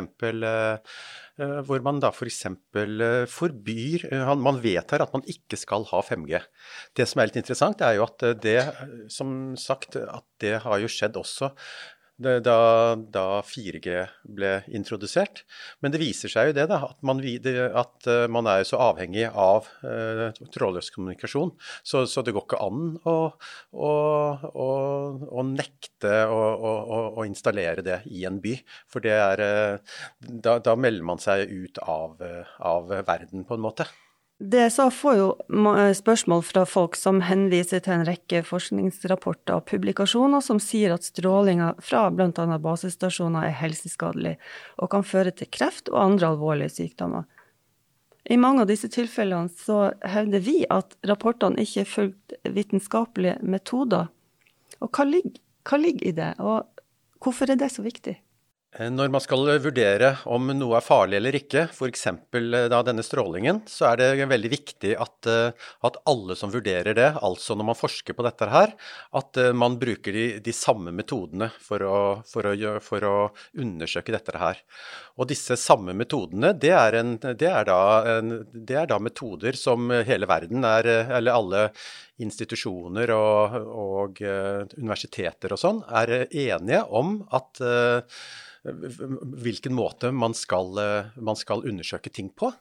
Eh, 1.38 1.60
hvor 1.67 1.84
man 1.86 2.00
da 2.01 2.10
f.eks. 2.10 2.39
For 2.74 3.27
forbyr 3.29 4.08
Man 4.41 4.62
vedtar 4.63 5.03
at 5.03 5.13
man 5.13 5.25
ikke 5.29 5.60
skal 5.60 5.86
ha 5.91 6.01
5G. 6.01 6.39
Det 6.98 7.06
som 7.10 7.22
er 7.22 7.29
litt 7.29 7.41
interessant, 7.44 7.84
er 7.86 8.00
jo 8.00 8.08
at 8.08 8.25
det 8.41 8.60
som 9.13 9.53
sagt, 9.60 10.00
at 10.01 10.25
det 10.41 10.58
har 10.65 10.82
jo 10.82 10.89
skjedd 10.89 11.20
også 11.20 11.51
da, 12.17 12.95
da, 12.97 13.25
4G 13.45 13.97
ble 14.38 14.51
introdusert. 14.74 15.43
Men 15.81 15.93
det 15.93 16.01
viser 16.01 16.31
seg 16.31 16.50
jo 16.50 16.55
det, 16.57 16.65
da, 16.71 16.79
at 16.89 17.03
man, 17.05 17.21
at 17.21 18.09
eh, 18.09 18.25
man 18.33 18.50
er 18.50 18.63
så 18.67 18.79
avhengig 18.88 19.27
av 19.29 19.69
uh, 19.83 20.31
trådløs 20.53 20.89
kommunikasjon. 20.95 21.53
Så, 21.86 22.05
så, 22.09 22.24
det 22.25 22.33
går 22.36 22.47
ikke 22.47 22.62
an 22.65 22.97
å, 23.05 23.17
å, 23.77 23.91
å, 24.50 24.69
å 25.29 25.45
nekte 25.45 26.15
å, 26.31 27.25
installere 27.27 27.86
det 27.86 28.01
i 28.09 28.25
en 28.29 28.41
by. 28.41 28.57
For 28.89 29.05
det 29.05 29.13
er, 29.13 29.45
uh, 29.45 30.01
da, 30.19 30.57
da, 30.63 30.77
melder 30.77 31.05
man 31.05 31.21
seg 31.21 31.45
ut 31.51 31.81
av, 31.86 32.17
av 32.57 32.91
verden, 33.05 33.45
på 33.45 33.57
en 33.57 33.65
måte. 33.69 33.88
DSA 34.39 34.91
får 34.91 35.15
jo 35.17 35.29
eh, 35.77 35.94
spørsmål 35.98 36.44
fra 36.46 36.62
folk 36.70 36.96
som 36.96 37.24
henviser 37.25 37.82
til 37.82 37.96
en 37.96 38.03
rekke 38.06 38.44
forskningsrapporter 38.46 39.58
og 39.58 39.65
publikasjoner 39.65 40.44
som 40.46 40.60
sier 40.62 40.94
at 40.94 41.08
strålinga 41.08 41.72
fra 41.82 42.03
bl.a. 42.13 42.60
basestasjoner 42.62 43.48
er 43.48 43.58
helseskadelig 43.63 44.36
og 44.77 44.91
kan 44.94 45.08
føre 45.08 45.34
til 45.34 45.50
kreft 45.50 45.89
og 45.89 45.98
andre 46.03 46.29
alvorlige 46.36 46.75
sykdommer. 46.75 47.25
I 48.29 48.38
mange 48.38 48.62
av 48.62 48.70
disse 48.70 48.91
tilfellene 48.94 49.50
så 49.50 49.88
hevder 50.06 50.46
vi 50.46 50.60
at 50.70 50.94
rapportene 51.08 51.63
ikke 51.63 51.82
er 51.82 51.89
fulgt 51.89 52.38
vitenskapelige 52.44 53.39
metoder. 53.41 54.12
Og 54.84 54.91
hva 54.94 55.08
ligger, 55.08 55.41
hva 55.65 55.82
ligger 55.82 56.12
i 56.12 56.13
det, 56.13 56.34
og 56.38 56.67
hvorfor 57.24 57.50
er 57.50 57.58
det 57.58 57.72
så 57.74 57.82
viktig? 57.82 58.20
Eh, 58.75 58.89
når 58.91 59.07
man 59.13 59.24
skal 59.24 59.47
vurdere 59.63 60.09
om 60.27 60.50
noe 60.51 60.75
er 60.75 60.83
farlig 60.83 61.17
eller 61.21 61.38
ikke, 61.39 61.63
f.eks. 61.71 62.01
Eh, 62.12 62.65
da 62.67 62.81
denne 62.83 63.05
strålingen, 63.05 63.62
så 63.71 63.93
er 63.93 64.01
det 64.01 64.27
veldig 64.27 64.51
viktig 64.51 64.91
at, 65.00 65.29
eh, 65.31 65.67
at, 65.88 66.00
alle 66.07 66.36
som 66.36 66.51
vurderer 66.51 66.97
det, 66.97 67.07
altså 67.24 67.55
når 67.55 67.69
man 67.69 67.79
forsker 67.79 68.17
på 68.17 68.25
dette 68.27 68.50
her, 68.51 68.74
at 69.15 69.39
man 69.55 69.77
bruker 69.79 70.15
de, 70.15 70.25
de 70.43 70.55
samme 70.55 70.91
metodene 70.91 71.47
for 71.63 71.83
å, 71.83 71.97
for, 72.27 72.51
å, 72.51 72.75
for 72.83 73.07
å, 73.07 73.15
undersøke 73.57 74.12
dette 74.13 74.36
her. 74.38 74.59
Og 75.15 75.29
disse 75.31 75.55
samme 75.59 75.95
metodene, 75.97 76.51
det 76.51 76.74
er, 76.75 77.00
en, 77.00 77.15
det, 77.24 77.47
er 77.47 77.69
da, 77.69 77.79
en, 78.17 78.36
det 78.51 78.81
er, 78.83 78.91
da, 78.91 79.00
metoder 79.00 79.55
som 79.57 79.89
hele 80.07 80.27
verden 80.29 80.67
er, 80.67 80.91
eller 81.17 81.39
alle 81.39 81.63
institusjoner 82.24 83.12
og, 83.13 83.55
og 83.67 84.21
universiteter 84.21 85.53
og 85.53 85.62
sånn, 85.62 85.81
er 86.01 86.27
enige 86.27 86.83
om 86.97 87.19
at 87.36 87.62
hvilken 88.67 89.75
måte 89.75 90.12
man 90.12 90.33
skal, 90.33 90.77
eh, 90.77 91.05
man 91.15 91.36
skal 91.36 91.65
undersøke 91.67 92.09
ting 92.09 92.29
på. 92.29 92.51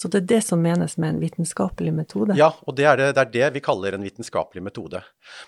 Så 0.00 0.08
det 0.08 0.22
er 0.22 0.28
det 0.28 0.40
som 0.46 0.62
menes 0.64 0.94
med 0.96 1.10
en 1.10 1.20
vitenskapelig 1.20 1.92
metode? 1.92 2.36
Ja, 2.38 2.54
og 2.64 2.76
det 2.78 2.86
er 2.88 2.96
det, 2.96 3.08
det 3.18 3.24
er 3.26 3.32
det, 3.32 3.48
vi 3.58 3.60
kaller 3.60 3.92
en 3.92 4.06
vitenskapelig 4.06 4.62
metode. 4.64 5.02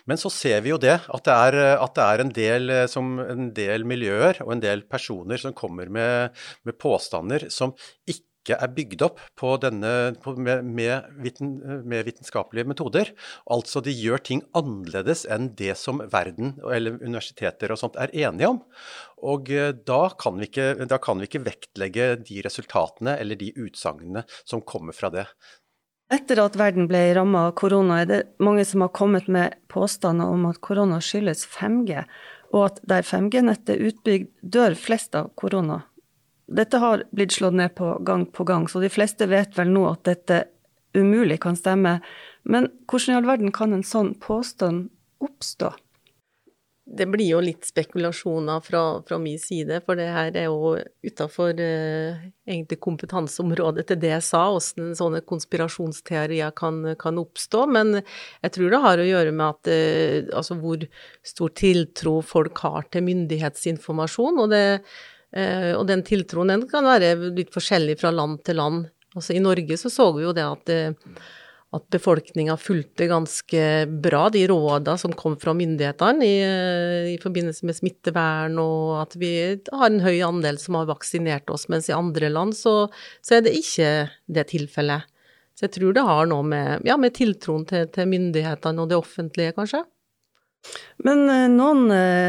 Men 0.04 0.21
så 0.21 0.28
ser 0.28 0.61
vi 0.61 0.75
jo 0.75 0.80
det, 0.80 0.99
at 1.09 1.25
det 1.25 1.37
er, 1.37 1.57
at 1.80 1.95
det 1.97 2.04
er 2.04 2.25
en, 2.25 2.33
del, 2.37 2.71
eh, 2.75 2.87
som, 2.87 3.14
en, 3.25 3.52
del, 3.57 3.87
miljøer 3.88 4.42
og 4.45 4.52
en 4.57 4.64
del 4.64 4.85
personer 4.85 5.40
som 5.40 5.57
kommer 5.57 5.88
med, 5.88 6.37
med 6.69 6.76
påstander 6.80 7.49
som 7.49 7.73
ikke 8.04 8.26
ikke 8.50 8.64
er 8.66 8.75
bygd 8.75 9.04
opp 9.07 9.21
på 9.38 9.54
denne, 9.62 9.92
på, 10.23 10.35
med, 10.38 10.64
med, 10.66 11.11
viten, 11.23 11.54
med, 11.85 12.04
vitenskapelige 12.09 12.69
metoder. 12.71 13.12
Altså 13.50 13.83
de 13.85 13.95
gjør 13.95 14.23
ting 14.26 14.42
annerledes 14.57 15.26
enn 15.30 15.52
det 15.59 15.76
som 15.78 16.02
verden 16.11 16.57
eller 16.66 16.99
universiteter 17.00 17.73
og 17.73 17.80
sånt 17.80 17.99
er 18.00 18.12
enige 18.12 18.50
om. 18.50 18.61
Og 19.30 19.50
eh, 19.52 19.73
da 19.75 20.02
kan 20.21 20.40
vi 20.40 20.49
ikke, 20.50 20.88
kan 21.02 21.21
vi 21.21 21.28
ikke 21.28 21.45
vektlegge 21.47 22.12
de 22.26 22.42
resultatene 22.47 23.16
eller 23.21 23.38
de 23.40 23.52
utsagnene 23.61 24.25
som 24.45 24.64
kommer 24.64 24.97
fra 24.97 25.12
det. 25.14 25.26
Etter 26.11 26.40
at 26.42 26.57
verden 26.59 26.88
ble 26.90 27.04
ramma 27.14 27.47
av 27.49 27.52
korona, 27.59 28.00
er 28.02 28.09
det 28.11 28.21
mange 28.42 28.64
som 28.66 28.83
har 28.83 28.90
kommet 28.97 29.28
med 29.30 29.54
påstander 29.71 30.26
om 30.26 30.49
at 30.49 30.59
korona 30.59 30.99
skyldes 30.99 31.45
5G, 31.47 32.02
og 32.50 32.64
at 32.66 32.80
der 32.90 33.07
5G-nettet 33.07 33.76
er 33.76 33.85
utbygd, 33.92 34.33
dør 34.42 34.75
flest 34.75 35.14
av 35.14 35.30
korona. 35.38 35.85
Dette 36.50 36.80
har 36.83 37.04
blitt 37.14 37.37
slått 37.37 37.54
ned 37.54 37.75
på 37.78 37.92
gang 38.07 38.25
på 38.26 38.45
gang, 38.45 38.66
så 38.69 38.83
de 38.83 38.90
fleste 38.90 39.28
vet 39.30 39.54
vel 39.59 39.71
nå 39.71 39.85
at 39.92 40.02
dette 40.09 40.45
umulig 40.97 41.38
kan 41.42 41.59
stemme. 41.59 42.00
Men 42.42 42.66
hvordan 42.90 43.14
i 43.14 43.19
all 43.21 43.28
verden 43.28 43.54
kan 43.54 43.76
en 43.76 43.87
sånn 43.87 44.16
påstand 44.23 44.88
oppstå? 45.23 45.71
Det 46.90 47.07
blir 47.07 47.28
jo 47.28 47.42
litt 47.45 47.69
spekulasjoner 47.69 48.64
fra, 48.66 48.80
fra 49.07 49.19
min 49.23 49.38
side, 49.38 49.76
for 49.87 49.95
det 49.95 50.09
her 50.11 50.35
er 50.35 50.49
jo 50.49 50.73
utafor 51.07 51.52
eh, 51.62 52.25
egentlig 52.49 52.80
kompetanseområdet 52.83 53.85
til 53.87 54.00
det 54.02 54.11
jeg 54.16 54.25
sa, 54.26 54.40
hvordan 54.50 54.97
sånne 54.99 55.21
konspirasjonsteorier 55.28 56.50
kan, 56.59 56.80
kan, 56.99 57.21
oppstå. 57.23 57.62
Men 57.71 58.00
jeg 58.00 58.57
tror 58.57 58.75
det 58.75 58.83
har 58.83 58.99
å 59.04 59.07
gjøre 59.07 59.37
med 59.37 59.47
at, 59.47 59.71
eh, 59.71 60.35
altså 60.35 60.59
hvor 60.59 60.83
stor 61.30 61.54
tiltro 61.62 62.16
folk 62.26 62.59
har 62.66 62.90
til 62.90 63.07
myndighetsinformasjon. 63.07 64.42
og 64.42 64.50
det 64.50 64.64
og 65.30 65.84
den 65.87 66.00
tiltroen 66.02 66.50
den 66.50 66.64
kan 66.70 66.88
være 66.88 67.14
litt 67.37 67.52
forskjellig 67.54 68.00
fra 68.00 68.10
land 68.10 68.40
til 68.46 68.58
land. 68.58 68.88
Altså 69.16 69.34
I 69.34 69.42
Norge 69.42 69.76
så 69.78 69.90
så 69.90 70.10
vi 70.14 70.25
jo 70.25 70.34
det 70.34 70.46
at, 70.46 70.70
eh, 70.70 71.18
at 71.75 71.87
befolkninga 71.94 72.54
fulgte 72.58 73.08
ganske 73.10 73.62
bra 74.02 74.25
de 74.30 74.44
råda 74.50 74.96
som 74.99 75.14
kom 75.18 75.37
fra 75.40 75.54
myndighetene 75.56 76.26
i, 76.26 76.37
i, 77.14 77.18
forbindelse 77.22 77.66
med 77.66 77.78
smittevern, 77.78 78.58
og 78.62 79.00
at 79.04 79.14
vi 79.18 79.32
har 79.70 79.87
en 79.87 80.02
høy 80.02 80.20
andel 80.26 80.58
som 80.62 80.78
har 80.78 80.90
vaksinert 80.90 81.50
oss, 81.50 81.68
mens 81.70 81.90
i 81.90 81.96
andre 81.96 82.30
land 82.30 82.58
så, 82.58 82.75
så 83.22 83.38
er 83.38 83.46
det 83.46 83.56
ikke 83.58 83.92
det 84.26 84.49
tilfellet. 84.50 85.06
Så 85.54 85.66
jeg 85.66 85.76
tror 85.76 85.94
det 85.94 86.06
har 86.06 86.26
noe 86.30 86.46
med, 86.46 86.87
ja, 86.88 86.96
med 86.99 87.14
tiltroen 87.18 87.66
til, 87.68 87.87
til 87.92 88.08
myndighetene 88.10 88.82
og 88.82 88.90
det 88.90 88.99
offentlige, 88.99 89.54
kanskje. 89.58 89.84
Men 91.06 91.26
eh, 91.32 91.46
noen, 91.50 91.87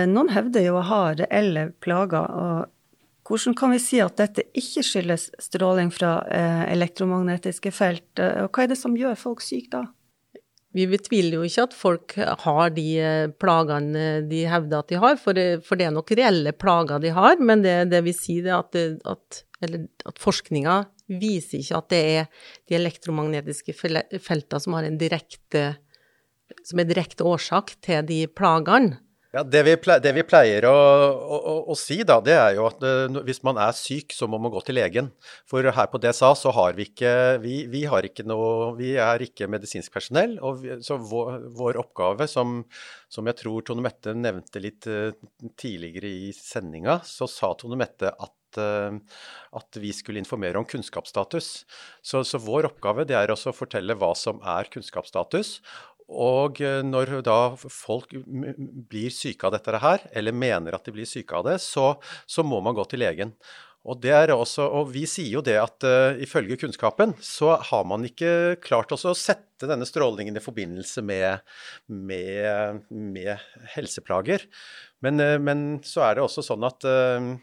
noen 0.10 0.34
hevder 0.34 0.66
jo 0.66 0.78
å 0.80 0.86
ha 0.90 1.02
reelle 1.18 1.70
plager. 1.84 2.26
og 2.26 2.70
hvordan 3.32 3.56
kan 3.58 3.72
vi 3.74 3.80
si 3.80 4.02
at 4.04 4.20
dette 4.20 4.44
ikke 4.58 4.84
skyldes 4.86 5.30
stråling 5.42 5.92
fra 5.96 6.20
eh, 6.28 6.66
elektromagnetiske 6.74 7.72
felt, 7.74 8.12
og 8.20 8.52
hva 8.52 8.66
er 8.66 8.72
det 8.74 8.80
som 8.80 8.98
gjør 8.98 9.18
folk 9.20 9.44
syke 9.46 9.72
da? 9.80 9.86
Vi 10.72 10.86
betviler 10.88 11.36
jo 11.36 11.44
ikke 11.44 11.66
at 11.68 11.74
folk 11.76 12.14
har 12.46 12.70
de 12.72 12.86
plagene 13.44 14.22
de 14.30 14.46
hevder 14.48 14.80
at 14.80 14.92
de 14.92 15.00
har, 15.04 15.18
for, 15.20 15.36
for 15.66 15.80
det 15.80 15.88
er 15.88 15.92
nok 15.92 16.14
reelle 16.16 16.54
plager 16.56 17.02
de 17.04 17.12
har, 17.12 17.36
men 17.44 17.64
det, 17.66 17.76
det 17.92 18.00
vi 18.06 18.14
sier 18.16 18.48
er 18.48 18.62
at, 18.62 18.80
at, 19.12 19.42
at 20.08 20.22
forskninga 20.22 20.78
viser 21.20 21.60
ikke 21.60 21.80
at 21.82 21.90
det 21.92 22.02
er 22.16 22.26
de 22.70 22.78
elektromagnetiske 22.80 23.76
feltene 23.76 24.64
som, 24.64 24.80
som 26.64 26.80
er 26.80 26.90
direkte 26.94 27.28
årsak 27.28 27.76
til 27.84 28.08
de 28.08 28.24
plagene. 28.32 29.02
Ja, 29.32 29.46
det, 29.48 29.62
vi 29.64 29.78
pleier, 29.80 30.02
det 30.04 30.12
vi 30.12 30.24
pleier 30.28 30.66
å, 30.68 30.76
å, 30.76 31.54
å, 31.72 31.76
si, 31.80 32.02
da, 32.04 32.18
det 32.20 32.34
er 32.36 32.58
jo 32.58 32.66
at 32.68 32.82
uh, 32.84 33.22
hvis 33.24 33.40
man 33.48 33.56
er 33.64 33.72
syk, 33.78 34.12
så 34.12 34.28
må 34.28 34.36
man 34.44 34.52
gå 34.52 34.60
til 34.68 34.76
legen. 34.76 35.08
For 35.48 35.64
her 35.64 35.88
på 35.88 36.02
DSA 36.04 36.34
så 36.36 36.52
har 36.58 36.76
vi 36.76 36.90
ikke 36.90 37.14
Vi, 37.40 37.62
vi 37.72 37.86
har 37.88 38.04
ikke 38.04 38.26
noe 38.28 38.74
Vi 38.76 38.92
er 39.00 39.24
ikke 39.24 39.48
medisinsk 39.48 39.96
personell. 39.96 40.36
Og 40.44 40.60
vi, 40.66 40.76
så 40.84 41.00
vår, 41.00 41.48
vår, 41.56 41.80
oppgave, 41.80 42.28
som, 42.28 42.60
som, 43.08 43.32
jeg 43.32 43.40
tror 43.40 43.64
Tone 43.64 43.86
Mette 43.88 44.12
nevnte 44.20 44.64
litt 44.64 44.90
uh, 44.92 45.16
tidligere 45.56 46.12
i 46.12 46.36
sendinga, 46.36 47.00
så 47.08 47.30
sa 47.32 47.54
Tone 47.56 47.80
Mette 47.80 48.12
at 48.12 48.36
uh, 48.60 49.00
at 49.56 49.80
vi 49.80 49.94
skulle 49.96 50.20
informere 50.20 50.60
om 50.60 50.68
kunnskapsstatus. 50.68 51.48
Så, 52.04 52.24
så 52.28 52.40
vår 52.44 52.68
oppgave 52.68 53.08
er 53.08 53.32
å 53.32 53.56
fortelle 53.56 53.96
hva 53.96 54.12
som 54.16 54.44
er 54.44 54.68
kunnskapsstatus, 54.72 55.62
og 56.12 56.62
eh, 56.64 56.82
når 56.84 57.18
da 57.26 57.40
folk 57.56 58.14
blir 58.92 59.14
syke 59.16 59.48
av 59.48 59.56
dette 59.56 59.82
her, 59.82 60.06
eller 60.12 60.36
mener 60.36 60.76
at 60.76 60.86
de 60.86 60.94
blir 60.96 61.10
syke 61.10 61.38
av 61.38 61.48
det, 61.48 61.58
så, 61.64 61.94
så 62.28 62.44
må 62.44 62.62
man 62.64 62.76
gå 62.78 62.86
til 62.92 63.04
legen. 63.06 63.36
Og, 63.82 64.04
også, 64.06 64.68
og, 64.70 64.92
vi 64.94 65.08
sier 65.10 65.40
jo 65.40 65.42
det 65.42 65.56
at 65.58 65.86
uh, 65.90 66.14
ifølge 66.22 66.60
kunnskapen 66.62 67.16
så 67.26 67.56
har 67.66 67.88
man 67.90 68.06
ikke 68.06 68.60
klart 68.62 68.94
å 68.94 69.00
sette 69.18 69.66
denne 69.66 69.88
strålingen 69.90 70.38
i 70.38 70.44
forbindelse 70.44 71.02
med, 71.02 71.42
med, 71.90 72.84
med 72.94 73.42
helseplager. 73.74 74.46
Men, 75.02 75.18
uh, 75.18 75.40
men, 75.42 75.80
så 75.82 76.06
er 76.06 76.20
det 76.20 76.28
også 76.28 76.46
sånn 76.46 76.68
at 76.70 76.86
uh, 76.86 77.34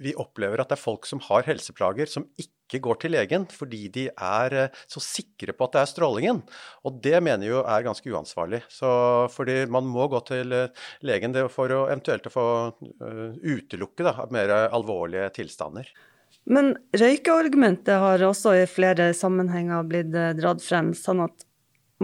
vi 0.00 0.14
opplever 0.20 0.60
at 0.62 0.70
det 0.70 0.78
er 0.78 0.82
folk 0.82 1.08
som 1.08 1.20
har 1.26 1.46
helseplager, 1.48 2.10
som 2.10 2.26
ikke 2.40 2.80
går 2.84 2.98
til 3.02 3.14
legen 3.14 3.44
fordi 3.52 3.82
de 3.92 4.06
er 4.10 4.56
eh, 4.58 4.80
så 4.90 5.02
sikre 5.02 5.54
på 5.54 5.66
at 5.66 5.76
det 5.76 5.82
er 5.82 5.90
strålingen. 5.92 6.40
Og 6.86 6.98
det 7.04 7.20
mener 7.22 7.46
jeg 7.46 7.54
jo 7.54 7.62
er 7.62 7.86
ganske 7.86 8.14
uansvarlig. 8.14 8.62
Så 8.72 8.88
fordi 9.34 9.62
man 9.70 9.88
må 9.88 10.08
gå 10.12 10.22
til 10.28 10.54
eh, 10.56 10.84
legen 11.06 11.36
for 11.52 11.72
å 11.74 11.84
eventuelt 11.88 12.26
få 12.32 12.46
uh, 12.72 13.30
utelukke 13.42 14.04
da, 14.06 14.14
mer 14.32 14.52
alvorlige 14.72 15.30
tilstander. 15.40 15.88
Men 16.50 16.74
røykeargumentet 16.96 17.96
har 18.00 18.22
også 18.26 18.54
i 18.58 18.68
flere 18.68 19.12
sammenhenger 19.16 19.86
blitt 19.88 20.12
dratt 20.38 20.62
frem, 20.64 20.92
sånn 20.96 21.24
at 21.24 21.46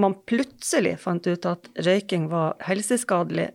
man 0.00 0.16
plutselig 0.26 0.96
fant 1.02 1.26
ut 1.26 1.46
at 1.48 1.68
røyking 1.86 2.28
var 2.32 2.56
helseskadelig. 2.64 3.50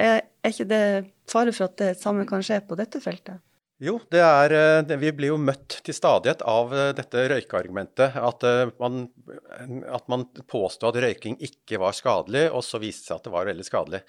Er, 0.00 0.22
er 0.40 0.54
ikke 0.54 0.68
det 0.70 0.84
fare 1.30 1.52
for 1.54 1.68
at 1.68 1.78
det 1.80 1.90
samme 2.00 2.26
kan 2.28 2.44
skje 2.44 2.60
på 2.66 2.78
dette 2.78 3.02
feltet? 3.02 3.40
Jo, 3.80 3.94
er, 4.12 4.52
eh, 4.52 4.96
vi 5.00 5.08
blir 5.16 5.30
jo 5.30 5.38
møtt 5.40 5.78
til 5.86 5.94
stadighet 5.96 6.42
av 6.44 6.72
eh, 6.76 6.90
dette 6.92 7.22
røykeargumentet. 7.32 8.18
At 8.20 8.44
eh, 8.44 8.72
man, 8.76 9.06
at 9.88 10.04
man 10.12 10.26
påstod 10.52 10.90
at 10.98 11.06
røyking 11.06 11.38
ikke 11.40 11.80
var 11.80 11.96
skadelig, 11.96 12.50
og 12.52 12.60
så 12.66 12.76
viste 12.82 13.06
det 13.06 13.08
seg 13.08 13.16
at 13.16 13.28
det 13.30 13.32
var 13.32 13.48
veldig 13.48 13.64
skadelig. 13.64 14.02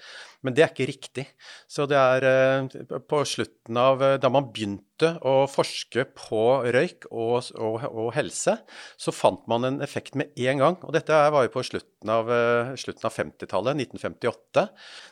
Men 0.44 0.58
det 0.58 0.66
er 0.66 0.74
ikke 0.74 0.90
riktig. 0.90 1.24
Så 1.72 1.86
det 1.88 1.96
er 1.96 2.68
på 3.08 3.22
slutten 3.24 3.78
av 3.80 4.02
Da 4.20 4.28
man 4.32 4.50
begynte 4.52 4.91
begynte 5.02 5.18
å 5.26 5.46
forske 5.50 6.04
på 6.14 6.42
røyk 6.72 7.06
og, 7.10 7.50
og, 7.58 7.82
og, 7.88 8.10
helse, 8.14 8.56
så 8.96 9.12
fant 9.14 9.42
man 9.50 9.64
en 9.66 9.80
effekt 9.82 10.14
med 10.14 10.30
en 10.36 10.62
gang. 10.62 10.76
Og 10.86 10.92
dette 10.94 11.12
var 11.12 11.46
jo 11.46 11.52
på 11.52 11.64
slutten 11.66 12.10
av, 12.12 12.30
slutten 12.78 13.08
av 13.08 13.14
50-tallet, 13.16 13.82
1958. 13.88 14.66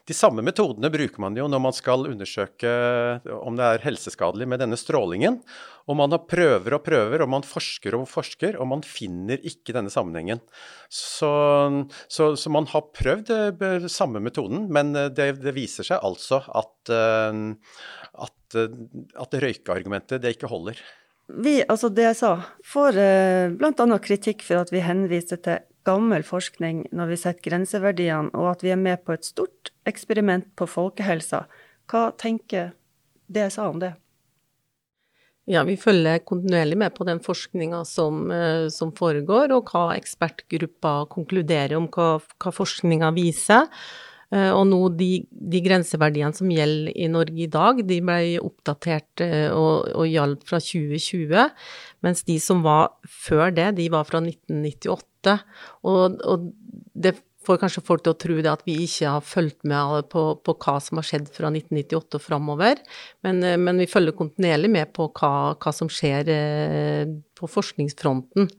De 0.07 0.17
samme 0.17 0.45
metodene 0.47 0.91
bruker 0.93 1.23
man 1.23 1.37
jo 1.39 1.49
når 1.51 1.63
man 1.63 1.77
skal 1.77 2.07
undersøke 2.11 2.71
om 3.41 3.59
det 3.59 3.67
er 3.67 3.87
helseskadelig 3.87 4.49
med 4.49 4.63
denne 4.63 4.79
strålingen. 4.79 5.41
Og 5.91 5.99
man 5.99 6.15
har 6.15 6.23
prøver 6.31 6.76
og 6.76 6.85
prøver, 6.87 7.25
og 7.25 7.33
man 7.33 7.47
forsker 7.47 7.97
og 7.99 8.07
forsker, 8.11 8.55
og 8.63 8.69
man 8.71 8.85
finner 8.87 9.43
ikke 9.43 9.75
denne 9.75 9.91
sammenhengen. 9.91 10.39
Så, 10.87 11.31
så, 12.07 12.31
så 12.39 12.53
man 12.55 12.69
har 12.71 12.87
prøvd 12.95 13.35
uh, 13.35 13.89
samme 13.91 14.23
metoden, 14.23 14.69
men 14.71 14.95
eh, 14.95 15.11
det, 15.11 15.33
det 15.43 15.55
viser 15.57 15.87
seg 15.87 16.05
altså 16.07 16.45
at, 16.47 16.93
at 16.95 18.39
at, 18.55 18.57
at 19.23 19.37
røykeargumentet 19.43 20.23
det 20.23 20.35
ikke 20.35 20.50
holder. 20.50 20.79
Vi, 21.31 21.61
altså 21.63 21.91
det 21.95 22.09
jeg 22.09 22.19
sa, 22.19 22.33
får 22.67 22.99
eh, 22.99 23.53
bl.a. 23.55 23.99
kritikk 24.03 24.43
for 24.43 24.65
at 24.65 24.73
vi 24.75 24.83
henviser 24.83 25.39
til 25.45 25.63
gammel 25.87 26.25
forskning 26.26 26.89
når 26.93 27.13
vi 27.13 27.19
setter 27.21 27.47
grenseverdiene, 27.47 28.33
og 28.35 28.50
at 28.57 28.65
vi 28.67 28.75
er 28.75 28.81
med 28.81 29.05
på 29.07 29.15
et 29.15 29.26
stort 29.26 29.71
eksperiment 29.89 30.49
på 30.59 30.67
folkehelsa. 30.69 31.45
Hva 31.91 32.11
tenker 32.19 32.75
det 33.31 33.47
jeg 33.47 33.55
sa 33.55 33.71
om 33.71 33.79
det? 33.83 33.95
Ja, 35.50 35.65
vi 35.67 35.75
følger 35.80 36.21
kontinuerlig 36.23 36.76
med 36.78 36.95
på 36.95 37.04
den 37.08 37.19
forskninga 37.25 37.80
som, 37.89 38.28
eh, 38.30 38.69
som, 38.71 38.93
foregår, 38.95 39.50
og 39.56 39.73
hva 39.73 39.97
ekspertgruppa 39.97 41.08
konkluderer 41.10 41.75
om 41.78 41.89
hva, 41.91 42.21
hva 42.39 42.52
forskninga 42.54 43.10
viser. 43.17 43.67
Eh, 44.30 44.52
og 44.54 44.69
nå 44.71 44.78
de, 44.95 45.25
de, 45.26 45.63
grenseverdiene 45.65 46.36
som 46.36 46.52
gjelder 46.54 46.95
i 46.95 47.08
Norge 47.10 47.43
i 47.43 47.50
dag, 47.50 47.82
de 47.82 47.99
ble 47.99 48.21
oppdatert 48.39 49.25
eh, 49.26 49.49
og, 49.50 49.91
og 49.91 50.06
gjaldt 50.06 50.47
fra 50.47 50.60
2020, 50.63 51.50
mens 52.06 52.23
de 52.28 52.39
som 52.39 52.63
var 52.63 52.93
før 53.10 53.50
det, 53.56 53.73
de 53.80 53.89
var 53.91 54.06
fra 54.06 54.23
1998. 54.23 55.34
Og, 55.82 56.23
og 56.30 56.47
det 56.95 57.17
får 57.47 57.61
kanskje 57.63 57.85
folk 57.87 58.05
til 58.05 58.15
å 58.15 58.21
tro 58.21 58.39
det 58.41 58.53
at 58.53 58.65
vi 58.69 58.76
ikke 58.85 59.15
har 59.17 59.25
fulgt 59.25 59.65
med 59.69 60.09
på, 60.13 60.25
på 60.45 60.57
hva 60.61 60.76
som 60.85 61.00
har 61.00 61.09
skjedd 61.09 61.31
fra 61.33 61.53
1998 61.53 62.19
og 62.19 62.25
framover, 62.25 62.83
men, 63.26 63.43
eh, 63.47 63.59
men, 63.61 63.81
vi 63.81 63.91
følger 63.91 64.17
kontinuerlig 64.17 64.73
med 64.73 64.93
på 64.97 65.09
hva, 65.21 65.33
hva 65.57 65.75
som 65.75 65.91
skjer 65.93 66.29
på 67.39 67.49
forskningsfronten. 67.49 68.50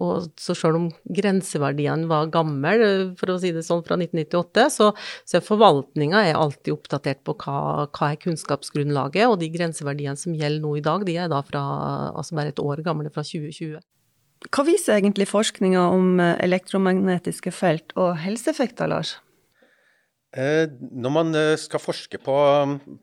Og 0.00 0.30
så 0.40 0.54
selv 0.56 0.78
om 0.78 0.86
grenseverdiene 1.12 2.08
var 2.08 2.30
gamle, 2.32 2.72
for 3.20 3.34
å 3.34 3.38
si 3.42 3.50
det 3.52 3.64
sånn, 3.66 3.82
fra 3.84 3.98
1998, 3.98 4.66
så, 4.72 4.88
så 5.28 5.42
forvaltninga 5.44 6.22
er 6.30 6.38
alltid 6.40 6.72
oppdatert 6.72 7.20
på 7.26 7.34
hva, 7.42 7.86
hva, 7.88 8.10
er 8.10 8.20
kunnskapsgrunnlaget, 8.22 9.26
og 9.28 9.40
de 9.42 9.50
grenseverdiene 9.52 10.16
som 10.20 10.36
gjelder 10.36 10.64
nå 10.64 10.76
i 10.78 10.84
dag, 10.86 11.04
de 11.08 11.18
er 11.20 11.32
da 11.32 11.42
fra, 11.46 11.64
altså 12.14 12.38
bare 12.38 12.54
et 12.54 12.62
år 12.64 12.84
gamle, 12.86 13.12
fra 13.12 13.26
2020. 13.26 13.80
Hva 14.48 14.64
viser 14.64 14.96
egentlig 14.96 15.28
forskninga 15.28 15.82
om 15.92 16.20
elektromagnetiske 16.20 17.52
felt 17.52 17.92
og 18.00 18.14
helseeffekter, 18.22 18.88
Lars? 18.88 19.18
Eh, 20.30 20.70
når 20.70 21.10
man 21.10 21.34
eh, 21.34 21.56
skal 21.58 21.82
forske 21.82 22.18
på, 22.22 22.34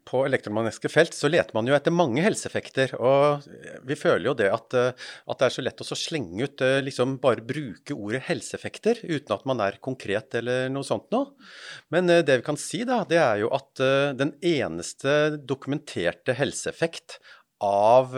på, 0.08 0.20
elektromagnetiske 0.30 0.92
felt, 0.92 1.16
så 1.16 1.28
leter 1.28 1.58
man 1.58 1.68
jo 1.68 1.76
etter 1.76 1.92
mange 1.92 2.24
helseeffekter. 2.24 2.94
Og 3.04 3.44
vi 3.88 3.98
føler 4.00 4.30
jo 4.30 4.36
det 4.40 4.48
at, 4.54 4.78
eh, 4.80 5.08
at 5.28 5.42
det 5.42 5.50
er 5.50 5.56
så 5.58 5.66
lett 5.66 5.84
å 5.84 6.00
slenge 6.00 6.48
ut 6.48 6.64
liksom 6.88 7.18
bare 7.24 7.44
bruke 7.44 7.98
ordet 7.98 8.24
helseeffekter 8.30 9.04
uten 9.04 9.36
at 9.36 9.44
man 9.50 9.64
er 9.66 9.80
konkret 9.84 10.40
eller 10.40 10.72
noe 10.72 10.88
sånt 10.88 11.12
noe. 11.12 11.34
Men 11.92 12.08
det 12.08 12.32
vi 12.32 12.48
kan 12.48 12.60
si, 12.60 12.86
da, 12.88 13.02
det 13.08 13.20
er 13.20 13.44
jo 13.44 13.52
at 13.56 13.84
den 14.20 14.32
eneste 14.46 15.36
dokumenterte 15.38 16.36
helseeffekt 16.38 17.20
av, 17.64 18.14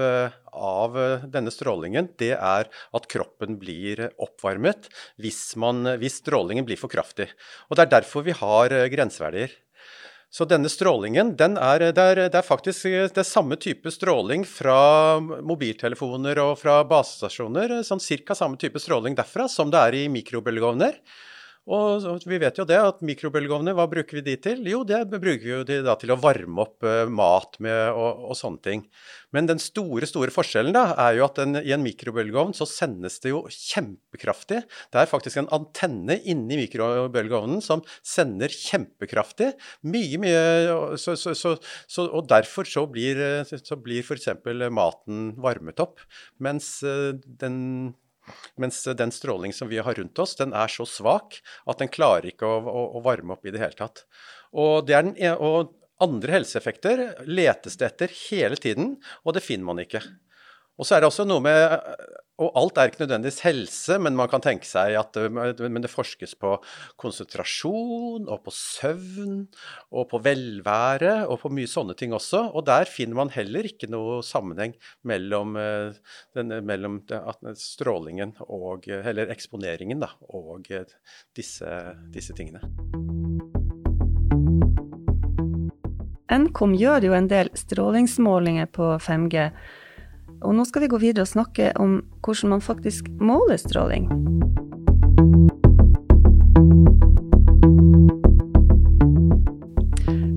av, 0.52 0.97
denne 1.32 1.52
strålingen, 1.54 2.10
det 2.19 2.34
er 2.36 2.67
at 2.67 3.08
kroppen 3.12 3.60
blir 3.62 4.10
oppvarmet 4.19 4.89
hvis, 5.21 5.56
man, 5.60 5.86
hvis, 6.02 6.19
strålingen 6.23 6.67
blir 6.67 6.80
for 6.80 6.91
kraftig. 6.91 7.30
Og 7.69 7.80
Det 7.80 7.86
er 7.86 7.95
derfor 7.99 8.25
vi 8.28 8.36
har 8.36 8.75
grenseverdier. 8.91 9.54
Så 10.30 10.45
denne 10.45 10.69
strålingen, 10.69 11.32
den 11.39 11.56
er, 11.58 11.88
det, 11.89 12.04
er, 12.04 12.19
det 12.30 12.38
er 12.38 12.45
faktisk 12.45 12.86
det 12.86 13.17
er 13.17 13.25
samme 13.25 13.58
type 13.58 13.89
stråling 13.89 14.43
fra 14.45 15.17
mobiltelefoner 15.19 16.38
og 16.43 16.54
fra 16.62 16.84
basestasjoner. 16.86 17.80
Sånn 17.88 18.04
cirka 18.04 18.38
samme 18.38 18.60
type 18.62 18.78
stråling 18.78 19.17
derfra 19.17 19.47
som 19.49 19.73
det 19.73 19.82
er 19.82 19.97
i 19.97 20.06
mikrobølgeovner. 20.13 20.99
Og 21.69 22.23
vi 22.25 22.39
vet 22.41 22.58
jo 22.58 22.65
det, 22.65 22.77
at 22.82 23.01
mikrobølgeovner, 23.05 23.75
hva 23.77 23.86
bruker 23.91 24.17
vi 24.17 24.23
de 24.25 24.34
til? 24.41 24.63
Jo, 24.71 24.79
det 24.88 25.03
bruker 25.12 25.43
vi 25.43 25.58
de 25.67 25.75
da 25.86 25.93
til 26.01 26.13
å 26.15 26.17
varme 26.17 26.63
opp 26.63 26.86
uh, 26.86 27.03
mat 27.05 27.60
med 27.62 27.91
og, 27.93 28.23
og, 28.25 28.34
sånne 28.39 28.63
ting. 28.65 28.82
Men 29.36 29.45
den 29.49 29.62
store 29.62 30.10
store 30.10 30.34
forskjellen 30.34 30.73
da, 30.73 30.88
er 31.05 31.19
jo 31.19 31.27
at 31.27 31.38
den, 31.38 31.60
i 31.62 31.75
en 31.75 31.86
mikrobølgeovn 31.86 32.55
så 32.58 32.65
sendes 32.69 33.19
det 33.21 33.36
jo 33.36 33.43
kjempekraftig. 33.53 34.63
Det 34.89 35.03
er 35.03 35.12
faktisk 35.12 35.43
en 35.43 35.51
antenne 35.60 36.17
inni 36.25 36.58
mikrobølgeovnen 36.63 37.62
som 37.62 37.86
sender 38.01 38.49
kjempekraftig. 38.49 39.51
Mye, 39.86 40.17
mye 40.25 40.97
så, 40.97 41.13
så, 41.19 41.38
så, 41.38 42.10
Og 42.10 42.25
derfor 42.34 42.65
så 42.65 42.88
blir, 42.89 43.45
så 43.45 43.77
blir 43.77 44.01
f.eks. 44.01 44.32
maten 44.73 45.34
varmet 45.38 45.86
opp. 45.86 46.01
Mens 46.41 46.79
uh, 46.82 47.13
den 47.13 47.60
mens 48.60 48.84
den 48.98 49.13
stråling 49.15 49.54
som 49.56 49.70
vi 49.72 49.82
har 49.84 49.98
rundt 50.00 50.20
oss, 50.20 50.36
den 50.39 50.54
er 50.58 50.72
så 50.72 50.88
svak 50.88 51.39
at 51.70 51.82
den 51.82 51.92
klarer 51.92 52.30
ikke 52.32 52.48
å, 52.48 52.62
å, 52.62 52.86
å 53.00 53.04
varme 53.06 53.36
opp 53.36 53.46
i 53.46 53.54
det 53.56 53.62
hele 53.63 53.78
tatt. 53.78 54.06
Og, 54.54 54.88
det 54.88 54.98
den, 54.98 55.15
og 55.38 55.76
Andre 56.00 56.38
helseeffekter 56.38 57.02
letes 57.28 57.76
det 57.76 57.89
etter 57.89 58.12
hele 58.30 58.56
tiden, 58.56 58.94
og 59.28 59.36
det 59.36 59.44
finner 59.44 59.68
man 59.68 59.82
ikke. 59.84 60.00
Og 60.80 60.88
så 60.88 60.96
er 60.96 61.04
det 61.04 61.10
også 61.12 61.28
noe 61.28 61.44
med 61.44 61.60
Og 62.39 62.56
alt 62.56 62.78
er 62.80 62.88
ikke 62.88 63.02
nødvendigvis 63.02 63.42
helse, 63.44 63.98
men 64.00 64.15
man 64.15 64.30
kan 64.32 64.39
tenke 64.39 64.63
seg 64.63 64.94
at 64.96 65.18
men 65.28 65.84
det 65.84 65.92
forskes 65.92 66.38
på 66.39 66.54
konsentrasjon 67.02 68.30
og 68.32 68.46
på 68.46 68.54
søvn 68.56 69.42
og 69.92 70.06
på 70.13 70.22
velvære 70.24 71.26
og 71.28 71.42
på 71.42 71.52
mye 71.52 71.68
sånne 71.68 71.98
ting 72.00 72.15
også. 72.15 72.46
Og 72.56 72.63
der 72.70 72.88
finner 72.88 73.20
man 73.20 73.34
heller 73.34 73.68
ikke 73.68 73.89
noe 73.92 74.22
sammenheng 74.24 74.78
mellom, 75.04 75.60
den, 76.39 76.56
mellom 76.63 77.02
strålingen 77.60 78.38
og 78.48 78.88
Eller 78.88 79.36
eksponeringen, 79.36 80.00
da, 80.00 80.13
og 80.32 80.72
disse, 81.36 81.76
disse 82.15 82.38
tingene. 82.39 82.63
Nkom 86.39 86.72
gjør 86.80 87.10
jo 87.10 87.13
en 87.18 87.28
del 87.28 87.52
strålingsmålinger 87.58 88.72
på 88.72 88.94
5G. 89.04 89.50
Og 90.39 90.56
nå 90.56 90.65
skal 90.67 90.86
vi 90.86 90.91
gå 90.91 90.99
videre 91.02 91.25
og 91.28 91.34
snakke 91.34 91.71
om 91.80 91.99
hvordan 92.23 92.56
man 92.56 92.63
faktisk 92.63 93.10
måler 93.19 93.60
stråling. 93.60 94.08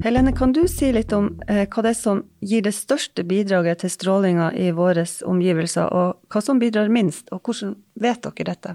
Helene, 0.03 0.33
kan 0.35 0.51
du 0.53 0.65
si 0.67 0.88
litt 0.91 1.12
om 1.15 1.29
eh, 1.47 1.69
hva 1.71 1.83
det 1.85 1.93
er 1.93 1.99
som 1.99 2.25
gir 2.43 2.65
det 2.67 2.75
største 2.75 3.23
bidraget 3.23 3.85
til 3.85 3.93
strålinga 3.95 4.49
i 4.59 4.73
våre 4.75 5.05
omgivelser, 5.31 5.93
og 5.95 6.33
hva 6.33 6.43
som 6.43 6.59
bidrar 6.59 6.91
minst, 6.91 7.31
og 7.31 7.38
hvordan 7.47 7.77
vet 8.03 8.27
dere 8.27 8.49
dette? 8.51 8.75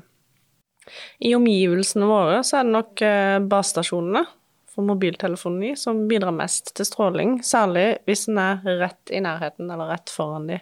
I 1.19 1.33
omgivelsene 1.35 2.07
våre 2.07 2.39
så 2.47 2.61
er 2.61 2.67
det 2.67 2.75
nok 2.77 3.03
eh, 3.03 3.39
basestasjonene 3.43 4.23
for 4.71 4.87
mobiltelefoni 4.87 5.73
som 5.75 6.05
bidrar 6.07 6.31
mest 6.37 6.71
til 6.77 6.87
stråling, 6.87 7.41
særlig 7.43 7.97
hvis 8.07 8.27
den 8.29 8.39
er 8.39 8.63
rett 8.85 9.11
i 9.11 9.19
nærheten 9.25 9.67
eller 9.67 9.91
rett 9.91 10.13
foran 10.13 10.47
de. 10.47 10.61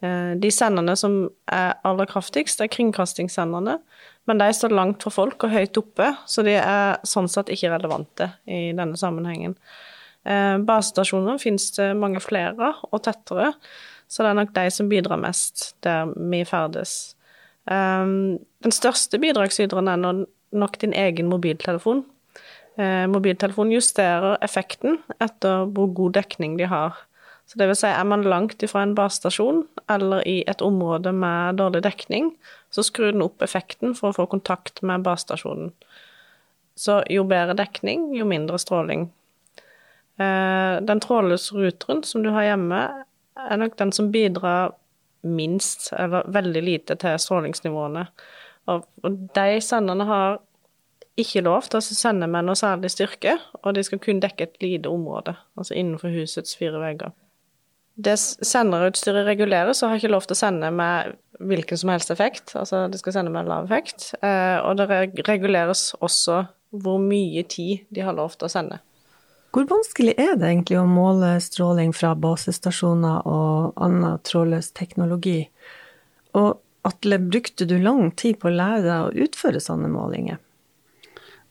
Eh, 0.00 0.32
de 0.38 0.50
senderne 0.54 0.94
som 0.98 1.24
er 1.50 1.74
aller 1.86 2.06
kraftigst, 2.10 2.60
er 2.62 2.70
kringkastingssenderne, 2.70 3.78
men 4.30 4.40
de 4.40 4.48
står 4.54 4.74
langt 4.76 5.02
fra 5.02 5.10
folk 5.10 5.46
og 5.46 5.54
høyt 5.54 5.78
oppe, 5.80 6.12
så 6.28 6.44
de 6.46 6.54
er 6.60 6.98
sånn 7.08 7.30
sett 7.30 7.50
ikke 7.50 7.72
relevante 7.72 8.30
i 8.46 8.68
denne 8.78 8.98
sammenhengen. 9.00 9.56
Eh, 10.28 10.56
basestasjoner 10.68 11.40
finnes 11.42 11.70
det 11.78 11.90
mange 11.98 12.22
flere 12.22 12.74
og 12.92 13.02
tettere, 13.06 13.52
så 14.08 14.22
det 14.22 14.30
er 14.30 14.38
nok 14.38 14.54
de 14.56 14.66
som 14.72 14.90
bidrar 14.90 15.20
mest 15.20 15.72
der 15.84 16.12
vi 16.14 16.44
ferdes. 16.46 17.16
Eh, 17.66 18.06
den 18.66 18.74
største 18.74 19.18
bidragsyteren 19.22 19.90
er 19.90 20.22
nok 20.58 20.78
din 20.80 20.94
egen 20.96 21.28
mobiltelefon. 21.32 22.06
Mobiltelefonen 22.78 23.72
justerer 23.74 24.36
effekten 24.46 25.00
etter 25.18 25.64
hvor 25.74 25.88
god 25.98 26.12
dekning 26.14 26.52
de 26.60 26.68
har. 26.70 26.94
Så 27.48 27.56
det 27.56 27.70
vil 27.70 27.78
si, 27.80 27.88
er 27.88 28.04
man 28.04 28.26
langt 28.28 28.60
ifra 28.62 28.82
en 28.84 28.92
basestasjon 28.96 29.62
eller 29.88 30.20
i 30.28 30.42
et 30.52 30.60
område 30.60 31.14
med 31.16 31.56
dårlig 31.56 31.80
dekning, 31.86 32.34
så 32.68 32.82
skrur 32.84 33.14
den 33.14 33.24
opp 33.24 33.40
effekten 33.44 33.94
for 33.96 34.10
å 34.10 34.16
få 34.18 34.26
kontakt 34.28 34.82
med 34.84 35.06
basestasjonen. 35.06 35.70
Så 36.76 37.00
jo 37.10 37.22
bedre 37.26 37.56
dekning, 37.56 38.10
jo 38.14 38.26
mindre 38.28 38.60
stråling. 38.60 39.06
Eh, 40.20 40.74
den 40.84 41.00
trådløse 41.00 41.56
ruteren 41.56 42.02
som 42.04 42.26
du 42.26 42.28
har 42.34 42.50
hjemme, 42.50 42.82
er 43.38 43.62
nok 43.62 43.78
den 43.80 43.94
som 43.96 44.10
bidrar 44.12 44.74
minst, 45.24 45.88
eller 45.96 46.28
veldig 46.28 46.62
lite, 46.62 46.98
til 47.00 47.16
strålingsnivåene. 47.18 48.02
Og 48.68 49.08
de 49.34 49.46
senderne 49.64 50.04
har 50.04 50.36
ikke 51.18 51.42
lov 51.46 51.70
til 51.70 51.80
å 51.80 51.86
sende 51.86 52.28
med 52.28 52.44
noe 52.44 52.60
særlig 52.60 52.92
styrke, 52.92 53.38
og 53.62 53.72
de 53.74 53.86
skal 53.88 54.02
kun 54.04 54.20
dekke 54.20 54.50
et 54.50 54.60
lite 54.62 54.92
område, 54.92 55.32
altså 55.56 55.78
innenfor 55.80 56.12
husets 56.12 56.54
fire 56.60 56.82
vegger 56.82 57.16
det 57.98 58.14
senderutstyret 58.18 59.26
reguleres 59.26 59.82
og 59.82 59.90
har 59.90 59.98
ikke 59.98 60.12
lov 60.12 60.26
til 60.28 60.36
å 60.36 60.38
sende 60.38 60.70
med 60.74 61.16
hvilken 61.50 61.80
som 61.80 61.90
helst 61.90 62.12
effekt. 62.14 62.54
Altså 62.58 62.84
det 62.90 63.00
skal 63.00 63.16
sende 63.16 63.32
med 63.34 63.48
lav 63.50 63.66
effekt. 63.66 64.12
Eh, 64.22 64.58
og 64.62 64.78
det 64.78 64.86
reguleres 65.26 65.90
også 65.98 66.44
hvor 66.70 67.00
mye 67.02 67.42
tid 67.48 67.88
de 67.94 68.04
har 68.06 68.14
lov 68.14 68.36
til 68.36 68.46
å 68.46 68.52
sende. 68.52 68.78
Hvor 69.54 69.64
vanskelig 69.66 70.12
er 70.20 70.36
det 70.36 70.50
egentlig 70.50 70.76
å 70.78 70.86
måle 70.86 71.38
stråling 71.40 71.94
fra 71.96 72.12
basestasjoner 72.20 73.26
og 73.26 73.78
annen 73.80 74.20
trådløs 74.28 74.70
teknologi? 74.76 75.40
Og 76.38 76.58
Atle, 76.86 77.18
brukte 77.18 77.66
du 77.68 77.74
lang 77.82 78.12
tid 78.16 78.38
på 78.40 78.48
å 78.48 78.54
lære 78.54 78.84
deg 78.84 79.06
å 79.08 79.24
utføre 79.26 79.60
sånne 79.60 79.90
målinger? 79.90 80.38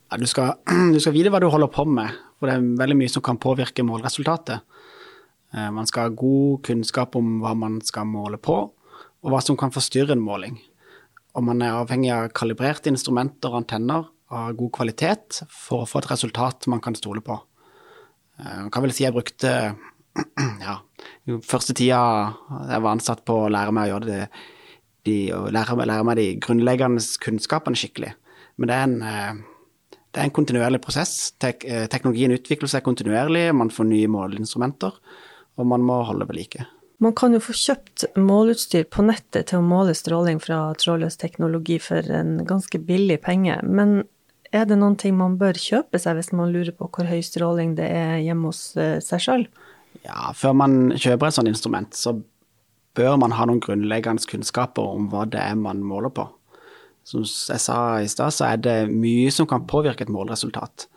Ja, 0.08 0.18
du, 0.18 0.24
skal, 0.30 0.56
du 0.94 1.00
skal 1.04 1.18
vite 1.18 1.34
hva 1.34 1.42
du 1.44 1.50
holder 1.52 1.72
på 1.74 1.84
med, 1.90 2.16
for 2.40 2.48
det 2.48 2.56
er 2.56 2.70
veldig 2.80 2.98
mye 3.02 3.12
som 3.12 3.26
kan 3.26 3.40
påvirke 3.42 3.84
målresultatet. 3.86 4.64
Eh, 5.56 5.70
man 5.72 5.88
skal 5.88 6.08
ha 6.10 6.16
god 6.16 6.64
kunnskap 6.68 7.16
om 7.16 7.38
hva 7.44 7.54
man 7.56 7.80
skal 7.86 8.08
måle 8.10 8.40
på, 8.42 8.58
og 8.68 9.32
hva 9.32 9.40
som 9.44 9.58
kan 9.60 9.74
forstyrre 9.74 10.16
en 10.16 10.24
måling. 10.24 10.60
Og 11.38 11.46
man 11.48 11.62
er 11.64 11.78
avhengig 11.78 12.12
av 12.14 12.32
kalibrerte 12.36 12.92
instrumenter 12.92 13.54
og 13.54 13.62
antenner 13.62 14.10
av 14.34 14.56
god 14.60 14.74
kvalitet 14.76 15.44
for 15.54 15.84
å 15.84 15.88
få 15.88 16.02
et 16.02 16.10
resultat 16.12 16.68
man 16.72 16.82
kan 16.84 16.98
stole 16.98 17.22
på. 17.24 17.38
Man 18.44 18.72
kan 18.74 18.84
vel 18.84 18.94
si 18.94 19.06
jeg 19.06 19.16
brukte 19.16 19.52
ja, 20.66 20.76
første 21.46 21.74
tida 21.78 22.00
jeg 22.68 22.84
var 22.84 22.92
ansatt 22.92 23.24
på 23.26 23.38
å 23.44 23.52
lære 23.54 23.74
meg 23.74 23.88
å 23.88 23.92
gjøre 23.94 24.10
det, 24.10 24.24
de, 25.08 25.18
lære, 25.54 25.78
lære, 25.80 26.06
meg 26.06 26.20
de 26.20 26.28
grunnleggende 26.44 27.02
kunnskapene 27.24 27.80
skikkelig. 27.80 28.12
Men 28.58 28.70
det 28.70 28.76
er 28.76 28.88
en, 28.90 28.98
eh, 29.06 30.02
det 30.12 30.22
er 30.22 30.28
en 30.28 30.36
kontinuerlig 30.36 30.82
prosess. 30.84 31.16
Tek, 31.40 31.64
teknologien 31.94 32.34
utvikler 32.36 32.74
seg 32.74 32.86
kontinuerlig, 32.86 33.48
man 33.56 33.72
får 33.74 33.88
nye 33.94 34.12
måleinstrumenter 34.12 34.98
og 35.58 35.70
man 35.70 35.86
må 35.86 36.02
holde 36.08 36.28
ved 36.30 36.38
like. 36.38 36.66
Man 37.04 37.14
kan 37.14 37.36
jo 37.36 37.42
få 37.44 37.54
kjøpt 37.54 38.08
måleutstyr 38.18 38.88
på 38.90 39.06
nettet 39.06 39.52
til 39.52 39.60
å 39.60 39.66
måle 39.66 39.94
stråling 39.98 40.40
fra 40.42 40.72
trådløs 40.82 41.20
teknologi 41.22 41.78
for 41.82 42.06
en 42.10 42.40
ganske 42.48 42.80
billig 42.82 43.20
penge, 43.26 43.60
men 43.62 44.00
er 44.56 44.66
det 44.66 44.78
noen 44.80 44.96
ting 44.98 45.18
man 45.18 45.36
bør 45.38 45.60
kjøpe 45.60 46.00
seg 46.02 46.18
hvis 46.18 46.32
man 46.34 46.54
lurer 46.54 46.74
på 46.74 46.88
hvor 46.90 47.10
høy 47.10 47.20
stråling 47.26 47.76
det 47.78 47.90
er 47.92 48.18
hjemme 48.24 48.50
hos 48.50 48.72
eh, 48.80 48.98
seg 49.04 49.22
sjøl? 49.24 49.46
Ja, 50.06 50.32
før 50.38 50.56
man 50.58 50.78
kjøper 50.96 51.28
et 51.28 51.38
sånt 51.38 51.52
instrument, 51.52 51.94
så 51.98 52.16
bør 52.98 53.18
man 53.22 53.36
ha 53.38 53.46
noen 53.46 53.62
grunnleggende 53.62 54.26
kunnskaper 54.30 54.96
om 54.98 55.10
hva 55.12 55.28
det 55.30 55.42
er 55.44 55.58
man 55.60 55.84
måler 55.86 56.14
på. 56.14 56.26
Som 57.08 57.24
jeg 57.24 57.62
sa 57.64 57.78
i 58.02 58.10
stad, 58.12 58.34
så 58.36 58.50
er 58.50 58.62
det 58.64 58.78
mye 58.92 59.30
som 59.32 59.48
kan 59.50 59.68
påvirke 59.70 60.08
et 60.08 60.12
målresultat. 60.12 60.88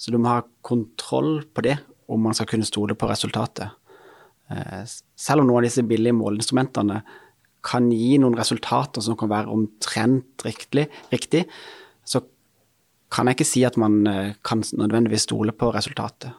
Så 0.00 0.12
du 0.12 0.16
må 0.20 0.30
ha 0.30 0.44
kontroll 0.64 1.42
på 1.52 1.64
det, 1.66 1.76
om 2.10 2.22
man 2.24 2.36
skal 2.36 2.48
kunne 2.48 2.68
stole 2.68 2.96
på 2.96 3.10
resultatet. 3.10 3.74
Eh, 4.50 4.82
selv 5.14 5.42
om 5.42 5.50
noen 5.50 5.62
av 5.62 5.68
disse 5.68 5.84
billige 5.86 6.16
måleinstrumentene 6.16 7.00
kan 7.66 7.90
gi 7.92 8.16
noen 8.18 8.38
resultater 8.38 9.04
som 9.04 9.18
kan 9.20 9.30
være 9.30 9.52
omtrent 9.52 10.44
riktig, 10.46 10.88
riktig 11.12 11.44
så 12.08 12.22
kan 13.12 13.28
jeg 13.28 13.38
ikke 13.38 13.50
si 13.50 13.64
at 13.68 13.78
man 13.80 14.00
eh, 14.10 14.32
kan 14.46 14.64
nødvendigvis 14.64 15.28
stole 15.28 15.54
på 15.54 15.70
resultatet. 15.74 16.32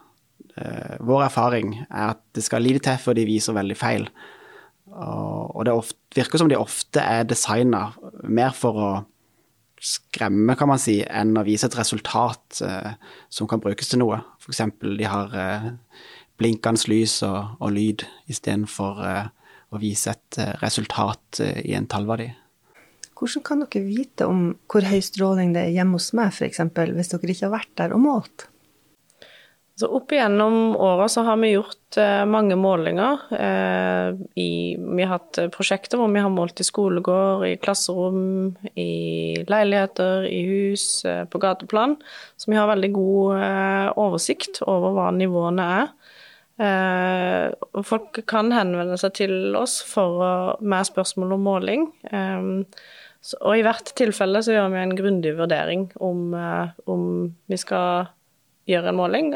Eh, 0.56 0.98
vår 1.00 1.28
erfaring 1.30 1.78
er 1.86 2.12
at 2.12 2.22
det 2.36 2.44
skal 2.44 2.64
lite 2.64 2.84
til 2.84 3.00
før 3.00 3.16
de 3.16 3.28
viser 3.28 3.56
veldig 3.56 3.78
feil. 3.78 4.08
Og 4.92 5.62
det 5.64 5.72
ofte, 5.72 5.96
virker 6.12 6.42
som 6.42 6.50
de 6.50 6.58
ofte 6.58 7.00
er 7.00 7.22
designa 7.24 7.94
mer 8.28 8.50
for 8.52 8.76
å 8.76 8.88
skremme, 9.80 10.52
kan 10.58 10.68
man 10.68 10.82
si, 10.82 10.98
enn 11.00 11.32
å 11.38 11.44
vise 11.46 11.64
et 11.64 11.76
resultat 11.78 12.60
som 13.32 13.48
kan 13.48 13.62
brukes 13.62 13.88
til 13.88 14.02
noe. 14.02 14.18
F.eks. 14.42 14.60
de 14.82 15.08
har 15.08 15.32
blinkende 16.42 16.90
lys 16.90 17.20
og, 17.26 17.56
og 17.62 17.72
lyd 17.76 18.04
istedenfor 18.30 19.02
uh, 19.06 19.26
å 19.72 19.80
vise 19.82 20.12
et 20.12 20.40
uh, 20.42 20.54
resultat 20.62 21.42
uh, 21.42 21.58
i 21.62 21.76
en 21.78 21.86
tallverdi. 21.86 22.32
Hvordan 23.22 23.44
kan 23.46 23.62
dere 23.62 23.86
vite 23.86 24.26
om 24.26 24.48
hvor 24.66 24.82
høy 24.82 24.98
stråling 25.04 25.54
det 25.54 25.68
er 25.68 25.76
hjemme 25.76 26.00
hos 26.00 26.10
meg, 26.18 26.34
f.eks., 26.34 26.64
hvis 26.74 27.12
dere 27.12 27.30
ikke 27.30 27.46
har 27.46 27.54
vært 27.60 27.76
der 27.78 27.94
og 27.94 28.02
målt? 28.02 28.48
Så 29.78 29.88
opp 29.88 30.12
igjennom 30.12 30.76
åra 30.76 31.08
så 31.08 31.22
har 31.24 31.38
vi 31.40 31.54
gjort 31.54 31.96
eh, 31.98 32.24
mange 32.28 32.54
målinger. 32.60 33.22
Eh, 33.34 34.18
i, 34.38 34.76
vi 34.76 35.02
har 35.06 35.16
hatt 35.16 35.40
prosjekter 35.54 35.98
hvor 35.98 36.12
vi 36.12 36.20
har 36.20 36.30
målt 36.30 36.60
i 36.60 36.66
skolegård, 36.66 37.46
i 37.48 37.56
klasserom, 37.62 38.52
i 38.76 39.42
leiligheter, 39.48 40.28
i 40.28 40.42
hus, 40.50 40.84
eh, 41.08 41.24
på 41.24 41.40
gateplan. 41.40 41.96
Så 42.36 42.52
vi 42.52 42.60
har 42.60 42.68
veldig 42.68 42.92
god 42.94 43.96
oversikt 44.02 44.60
over 44.66 44.92
hva 44.98 45.08
nivåene 45.16 45.68
er. 45.80 45.94
Eh, 46.60 47.52
folk 47.82 48.20
kan 48.28 48.52
henvende 48.52 48.98
seg 49.00 49.14
til 49.16 49.56
oss 49.56 49.78
for, 49.88 50.58
med 50.60 50.88
spørsmål 50.88 51.36
om 51.38 51.46
måling. 51.48 51.86
Eh, 52.12 52.50
og 53.38 53.54
i 53.56 53.64
hvert 53.64 53.92
tilfelle 53.98 54.42
så 54.44 54.56
gjør 54.56 54.72
vi 54.74 54.82
en 54.82 54.96
grundig 54.98 55.36
vurdering 55.38 55.88
om, 56.02 56.32
eh, 56.34 56.74
om 56.90 57.04
vi 57.48 57.58
skal 57.60 58.12
gjøre 58.68 58.92
en 58.92 59.00
måling. 59.00 59.34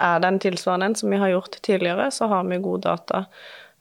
Er 0.00 0.20
den 0.24 0.40
tilsvarende 0.40 0.90
en 0.90 0.98
som 0.98 1.10
vi 1.12 1.20
har 1.20 1.32
gjort 1.34 1.60
tidligere, 1.62 2.10
så 2.10 2.28
har 2.28 2.44
vi 2.44 2.62
gode 2.62 2.88
data. 2.88 3.26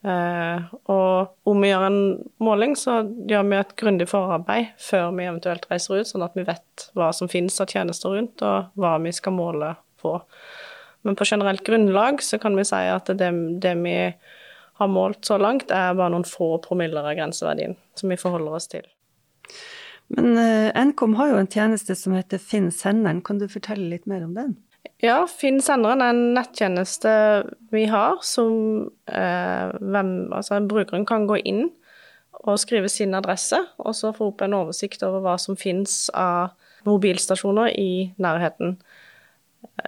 og 0.01 1.35
om 1.43 1.61
vi 1.61 1.67
gjør 1.67 1.85
en 1.85 2.29
måling, 2.39 2.75
så 2.79 3.01
gjør 3.27 3.43
vi 3.49 3.57
et 3.57 3.75
grundig 3.75 4.07
forarbeid 4.07 4.69
før 4.79 5.11
vi 5.11 5.25
eventuelt 5.27 5.65
reiser 5.67 5.99
ut, 5.99 6.07
sånn 6.07 6.23
at 6.23 6.37
vi 6.39 6.45
vet 6.47 6.85
hva 6.95 7.09
som 7.11 7.27
finnes 7.27 7.59
av 7.59 7.67
tjenester 7.67 8.15
rundt, 8.15 8.39
og 8.41 8.71
hva 8.79 8.93
vi 9.03 9.11
skal 9.11 9.35
måle 9.35 9.73
på. 9.99 10.13
Men 11.07 11.15
på 11.15 11.27
generelt 11.27 11.63
grunnlag 11.67 12.23
så 12.23 12.39
kan 12.41 12.57
vi 12.59 12.67
si 12.67 12.79
at 12.91 13.11
det, 13.19 13.31
det 13.63 13.75
vi 13.79 13.97
har 14.79 14.87
målt 14.87 15.25
så 15.27 15.37
langt, 15.39 15.71
er 15.71 15.97
bare 15.97 16.13
noen 16.13 16.27
få 16.27 16.57
promiller 16.63 17.03
av 17.03 17.17
grenseverdien 17.17 17.75
som 17.99 18.11
vi 18.11 18.19
forholder 18.19 18.55
oss 18.59 18.69
til. 18.71 18.87
Men 20.15 20.33
uh, 20.39 20.85
Nkom 20.89 21.17
har 21.19 21.33
jo 21.33 21.41
en 21.41 21.51
tjeneste 21.51 21.95
som 21.99 22.15
heter 22.17 22.41
Finn 22.41 22.71
senderen. 22.73 23.21
Kan 23.25 23.41
du 23.41 23.47
fortelle 23.51 23.91
litt 23.91 24.07
mer 24.09 24.23
om 24.25 24.33
den? 24.37 24.55
Ja, 25.03 25.21
Finn 25.31 25.61
senderen 25.63 26.01
er 26.03 26.13
en 26.13 26.33
nettjeneste 26.35 27.11
vi 27.71 27.85
har 27.91 28.17
som 28.25 28.87
uh, 29.11 29.65
hvem, 29.79 30.13
altså 30.35 30.59
brukeren 30.67 31.05
kan 31.07 31.27
gå 31.29 31.39
inn 31.43 31.67
og 32.39 32.59
skrive 32.61 32.89
sin 32.91 33.15
adresse, 33.17 33.57
og 33.83 33.95
så 33.95 34.13
få 34.15 34.31
opp 34.31 34.43
en 34.45 34.55
oversikt 34.55 35.03
over 35.03 35.23
hva 35.23 35.35
som 35.41 35.59
finnes 35.59 36.07
av 36.15 36.55
mobilstasjoner 36.87 37.73
i 37.75 37.91
nærheten. 38.21 38.77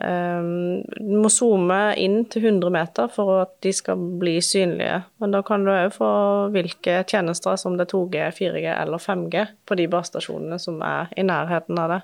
Du 0.02 1.16
må 1.22 1.30
zoome 1.32 1.78
inn 2.00 2.24
til 2.32 2.48
100 2.48 2.74
meter 2.74 3.10
for 3.12 3.44
at 3.44 3.52
de 3.64 3.72
skal 3.76 4.00
bli 4.20 4.38
synlige. 4.44 5.02
Men 5.22 5.36
da 5.36 5.42
kan 5.46 5.64
du 5.64 5.72
òg 5.74 5.94
få 5.96 6.12
hvilke 6.54 7.02
tjenester 7.08 7.60
som 7.60 7.78
det 7.78 7.86
er 7.86 7.92
2G, 7.94 8.24
4G 8.40 8.66
eller 8.72 9.04
5G 9.04 9.46
på 9.68 9.78
de 9.80 9.88
basestasjonene 9.92 10.60
som 10.64 10.82
er 10.86 11.12
i 11.16 11.26
nærheten 11.28 11.80
av 11.80 11.96
det. 11.96 12.00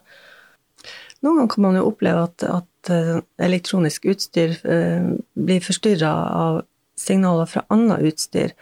Noen 1.26 1.40
ganger 1.40 1.54
kan 1.54 1.66
man 1.66 1.80
jo 1.80 1.88
oppleve 1.90 2.26
at, 2.28 2.46
at 2.46 2.92
eh, 2.94 3.16
elektronisk 3.48 4.06
utstyr 4.12 4.54
uh, 4.62 5.16
blir 5.34 5.64
forstyrra 5.66 6.12
av 6.38 6.60
signaler 7.00 7.50
fra 7.50 7.64
annet 7.74 8.06
utstyr. 8.12 8.54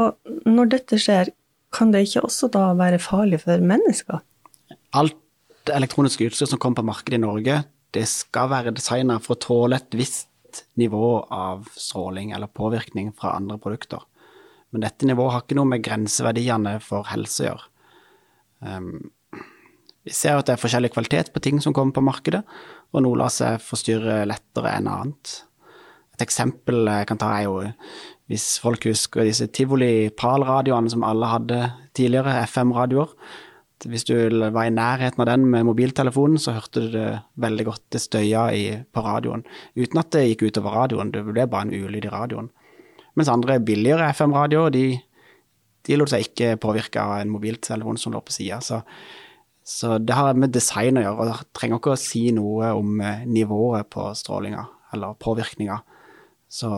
Og 0.00 0.16
når 0.48 0.72
dette 0.74 0.98
skjer, 1.00 1.30
kan 1.74 1.92
det 1.92 2.06
ikke 2.06 2.24
også 2.26 2.50
da 2.52 2.70
være 2.78 2.98
farlig 3.02 3.40
for 3.44 3.62
mennesker? 3.62 4.20
Alt 4.96 5.70
elektronisk 5.72 6.24
utstyr 6.26 6.50
som 6.50 6.60
kommer 6.62 6.82
på 6.82 6.88
markedet 6.90 7.20
i 7.20 7.22
Norge, 7.22 7.62
det 7.94 8.06
skal 8.10 8.50
være 8.52 8.74
designa 8.76 9.18
for 9.22 9.36
å 9.36 9.42
tåle 9.46 9.78
et 9.78 9.96
visst 9.96 10.64
nivå 10.80 11.26
av 11.32 11.66
stråling 11.76 12.32
eller 12.32 12.50
påvirkning 12.50 13.12
fra 13.16 13.34
andre 13.36 13.58
produkter. 13.62 14.02
Men 14.72 14.84
dette 14.84 15.08
nivået 15.08 15.34
har 15.34 15.44
ikke 15.44 15.58
noe 15.58 15.70
med 15.70 15.84
grenseverdiene 15.84 16.78
for 16.84 17.06
helse 17.10 17.44
å 17.44 17.48
gjøre. 17.50 17.68
Um, 18.66 18.90
vi 20.06 20.14
ser 20.14 20.38
at 20.38 20.48
det 20.48 20.54
er 20.54 20.62
forskjellig 20.62 20.92
kvalitet 20.94 21.32
på 21.34 21.42
ting 21.42 21.60
som 21.62 21.74
kommer 21.74 21.96
på 21.96 22.04
markedet, 22.06 22.42
og 22.94 23.02
noe 23.02 23.18
lar 23.18 23.32
seg 23.34 23.62
forstyrre 23.62 24.20
lettere 24.28 24.76
enn 24.78 24.90
annet. 24.90 25.32
Et 26.16 26.22
eksempel 26.24 26.86
jeg 26.88 27.08
kan 27.10 27.20
ta 27.20 27.32
er 27.36 27.48
jo 27.48 27.56
hvis 28.30 28.46
folk 28.62 28.86
husker 28.88 29.26
disse 29.26 29.46
tivoli 29.54 30.08
PAL-radioene 30.18 30.90
som 30.90 31.04
alle 31.06 31.28
hadde 31.30 31.58
tidligere, 31.94 32.40
FM-radioer. 32.48 33.12
Hvis 33.84 34.06
du 34.08 34.14
var 34.54 34.64
i 34.64 34.72
nærheten 34.72 35.20
av 35.20 35.28
den 35.28 35.44
med 35.52 35.66
mobiltelefonen, 35.68 36.38
så 36.40 36.54
hørte 36.56 36.86
du 36.86 36.94
det 36.94 37.08
veldig 37.42 37.66
godt. 37.68 37.82
Det 37.92 38.00
støya 38.00 38.46
i, 38.56 38.62
på 38.88 39.02
radioen. 39.04 39.44
Uten 39.76 40.00
at 40.00 40.14
det 40.14 40.22
gikk 40.30 40.46
utover 40.48 40.78
radioen, 40.80 41.12
det 41.12 41.26
ble 41.26 41.44
bare 41.50 41.68
en 41.68 41.74
ulyd 41.74 42.08
i 42.08 42.12
radioen. 42.12 42.48
Mens 43.16 43.28
andre 43.32 43.58
billigere 43.60 44.08
FM-radioer, 44.16 44.72
de, 44.72 44.86
de 45.88 45.98
lot 46.00 46.12
seg 46.12 46.24
ikke 46.24 46.56
påvirke 46.62 47.02
av 47.02 47.18
en 47.20 47.32
mobiltelefon 47.32 48.00
som 48.00 48.16
lå 48.16 48.22
på 48.24 48.34
sida. 48.34 48.62
Så, 48.64 48.80
så, 49.60 49.96
det 50.00 50.16
har 50.16 50.36
med 50.40 50.56
design 50.56 51.00
å 51.00 51.04
gjøre, 51.04 51.26
og 51.26 51.52
trenger 51.56 51.80
ikke 51.80 51.94
å 51.94 52.00
si 52.00 52.24
noe 52.36 52.72
om 52.76 53.00
eh, 53.04 53.24
nivået 53.28 53.88
på 53.92 54.08
strålinga 54.16 54.64
eller 54.96 55.16
påvirkninga. 55.20 55.80
Så 56.48 56.70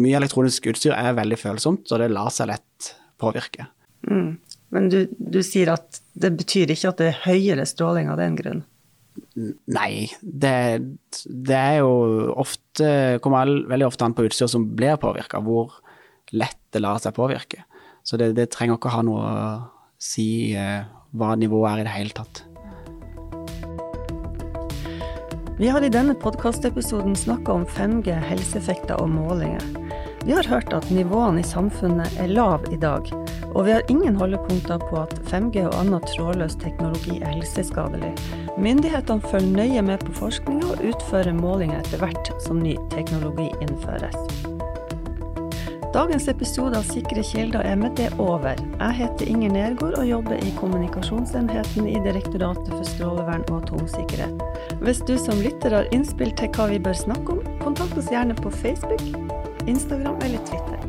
mye 0.00 0.18
elektronisk 0.18 0.70
utstyr 0.72 0.94
er 0.96 1.14
veldig 1.18 1.38
følsomt, 1.38 1.90
og 1.90 2.02
det 2.02 2.10
lar 2.10 2.32
seg 2.34 2.50
lett 2.50 2.94
påvirke. 3.20 3.68
Mm. 4.08 4.38
Men 4.72 4.88
du, 4.92 5.04
du, 5.12 5.40
sier 5.44 5.74
at 5.74 6.00
det 6.16 6.32
betyr 6.38 6.72
ikke 6.72 6.92
at 6.92 7.00
det 7.00 7.10
er 7.10 7.24
høyere 7.26 7.66
stråling 7.68 8.08
av 8.12 8.20
den 8.20 8.38
grunn? 8.38 8.62
Nei, 9.68 10.08
det, 10.22 10.54
det 11.28 11.56
er 11.58 11.82
jo 11.82 12.30
ofte 12.40 13.18
Kommer 13.20 13.50
veldig 13.68 13.84
ofte 13.84 14.06
an 14.06 14.14
på 14.16 14.24
utstyr 14.24 14.48
som 14.48 14.64
blir 14.76 14.96
påvirka, 15.00 15.42
hvor 15.44 15.76
lett 16.32 16.56
det 16.72 16.80
lar 16.80 17.00
seg 17.02 17.12
påvirke. 17.16 17.66
Så 18.02 18.16
det, 18.16 18.32
det 18.38 18.48
trenger 18.54 18.80
ikke 18.80 18.88
å 18.88 18.96
ha 18.96 19.04
noe 19.04 19.26
å 19.28 19.50
si 20.02 20.54
eh, 20.56 20.88
hva 21.12 21.34
nivået 21.36 21.74
er 21.74 21.82
i 21.82 21.86
det 21.86 21.94
hele 21.94 22.16
tatt. 22.16 22.42
Vi 25.60 25.68
har 25.70 25.84
i 25.84 25.92
denne 25.92 26.16
podkastepisoden 26.18 27.12
snakka 27.14 27.52
om 27.60 27.66
5G, 27.68 28.16
helseeffekter 28.24 28.98
og 28.98 29.12
målinger. 29.12 29.62
Vi 30.24 30.32
har 30.32 30.44
hørt 30.44 30.72
at 30.72 30.90
nivåene 30.90 31.42
i 31.42 31.46
samfunnet 31.46 32.14
er 32.22 32.30
lav 32.30 32.62
i 32.70 32.76
dag, 32.78 33.08
og 33.50 33.64
vi 33.66 33.72
har 33.74 33.82
ingen 33.90 34.14
holdepunkter 34.20 34.78
på 34.86 35.00
at 35.00 35.16
5G 35.26 35.64
og 35.66 35.74
annen 35.80 36.04
trådløs 36.12 36.54
teknologi 36.62 37.16
er 37.18 37.32
helseskadelig. 37.32 38.12
Myndighetene 38.54 39.32
følger 39.32 39.56
nøye 39.56 39.82
med 39.82 40.06
på 40.06 40.14
forskninga 40.20 40.76
og 40.76 40.86
utfører 40.92 41.34
målinger 41.34 41.82
etter 41.82 42.04
hvert 42.04 42.30
som 42.46 42.62
ny 42.62 42.76
teknologi 42.94 43.48
innføres. 43.64 44.14
Dagens 45.92 46.28
episode 46.30 46.78
av 46.78 46.86
Sikre 46.88 47.20
kilder 47.26 47.66
er 47.68 47.74
med 47.76 47.98
det 47.98 48.06
over. 48.22 48.54
Jeg 48.78 48.98
heter 49.02 49.28
Inger 49.28 49.52
Nergård 49.58 49.98
og 49.98 50.06
jobber 50.08 50.38
i 50.38 50.54
kommunikasjonsenheten 50.56 51.90
i 51.90 51.98
Direktoratet 52.06 52.70
for 52.70 52.86
strålevern 52.94 53.44
og 53.50 53.66
atomsikkerhet. 53.66 54.40
Hvis 54.86 55.02
du 55.04 55.18
som 55.20 55.42
lytter 55.42 55.76
har 55.82 55.90
innspill 55.92 56.32
til 56.38 56.54
hva 56.54 56.70
vi 56.70 56.80
bør 56.80 56.96
snakke 56.96 57.36
om, 57.36 57.44
kontakt 57.60 57.98
oss 57.98 58.08
gjerne 58.14 58.38
på 58.38 58.54
Facebook, 58.62 59.31
Instagram 59.66 60.16
eller 60.22 60.38
Twitter. 60.38 60.81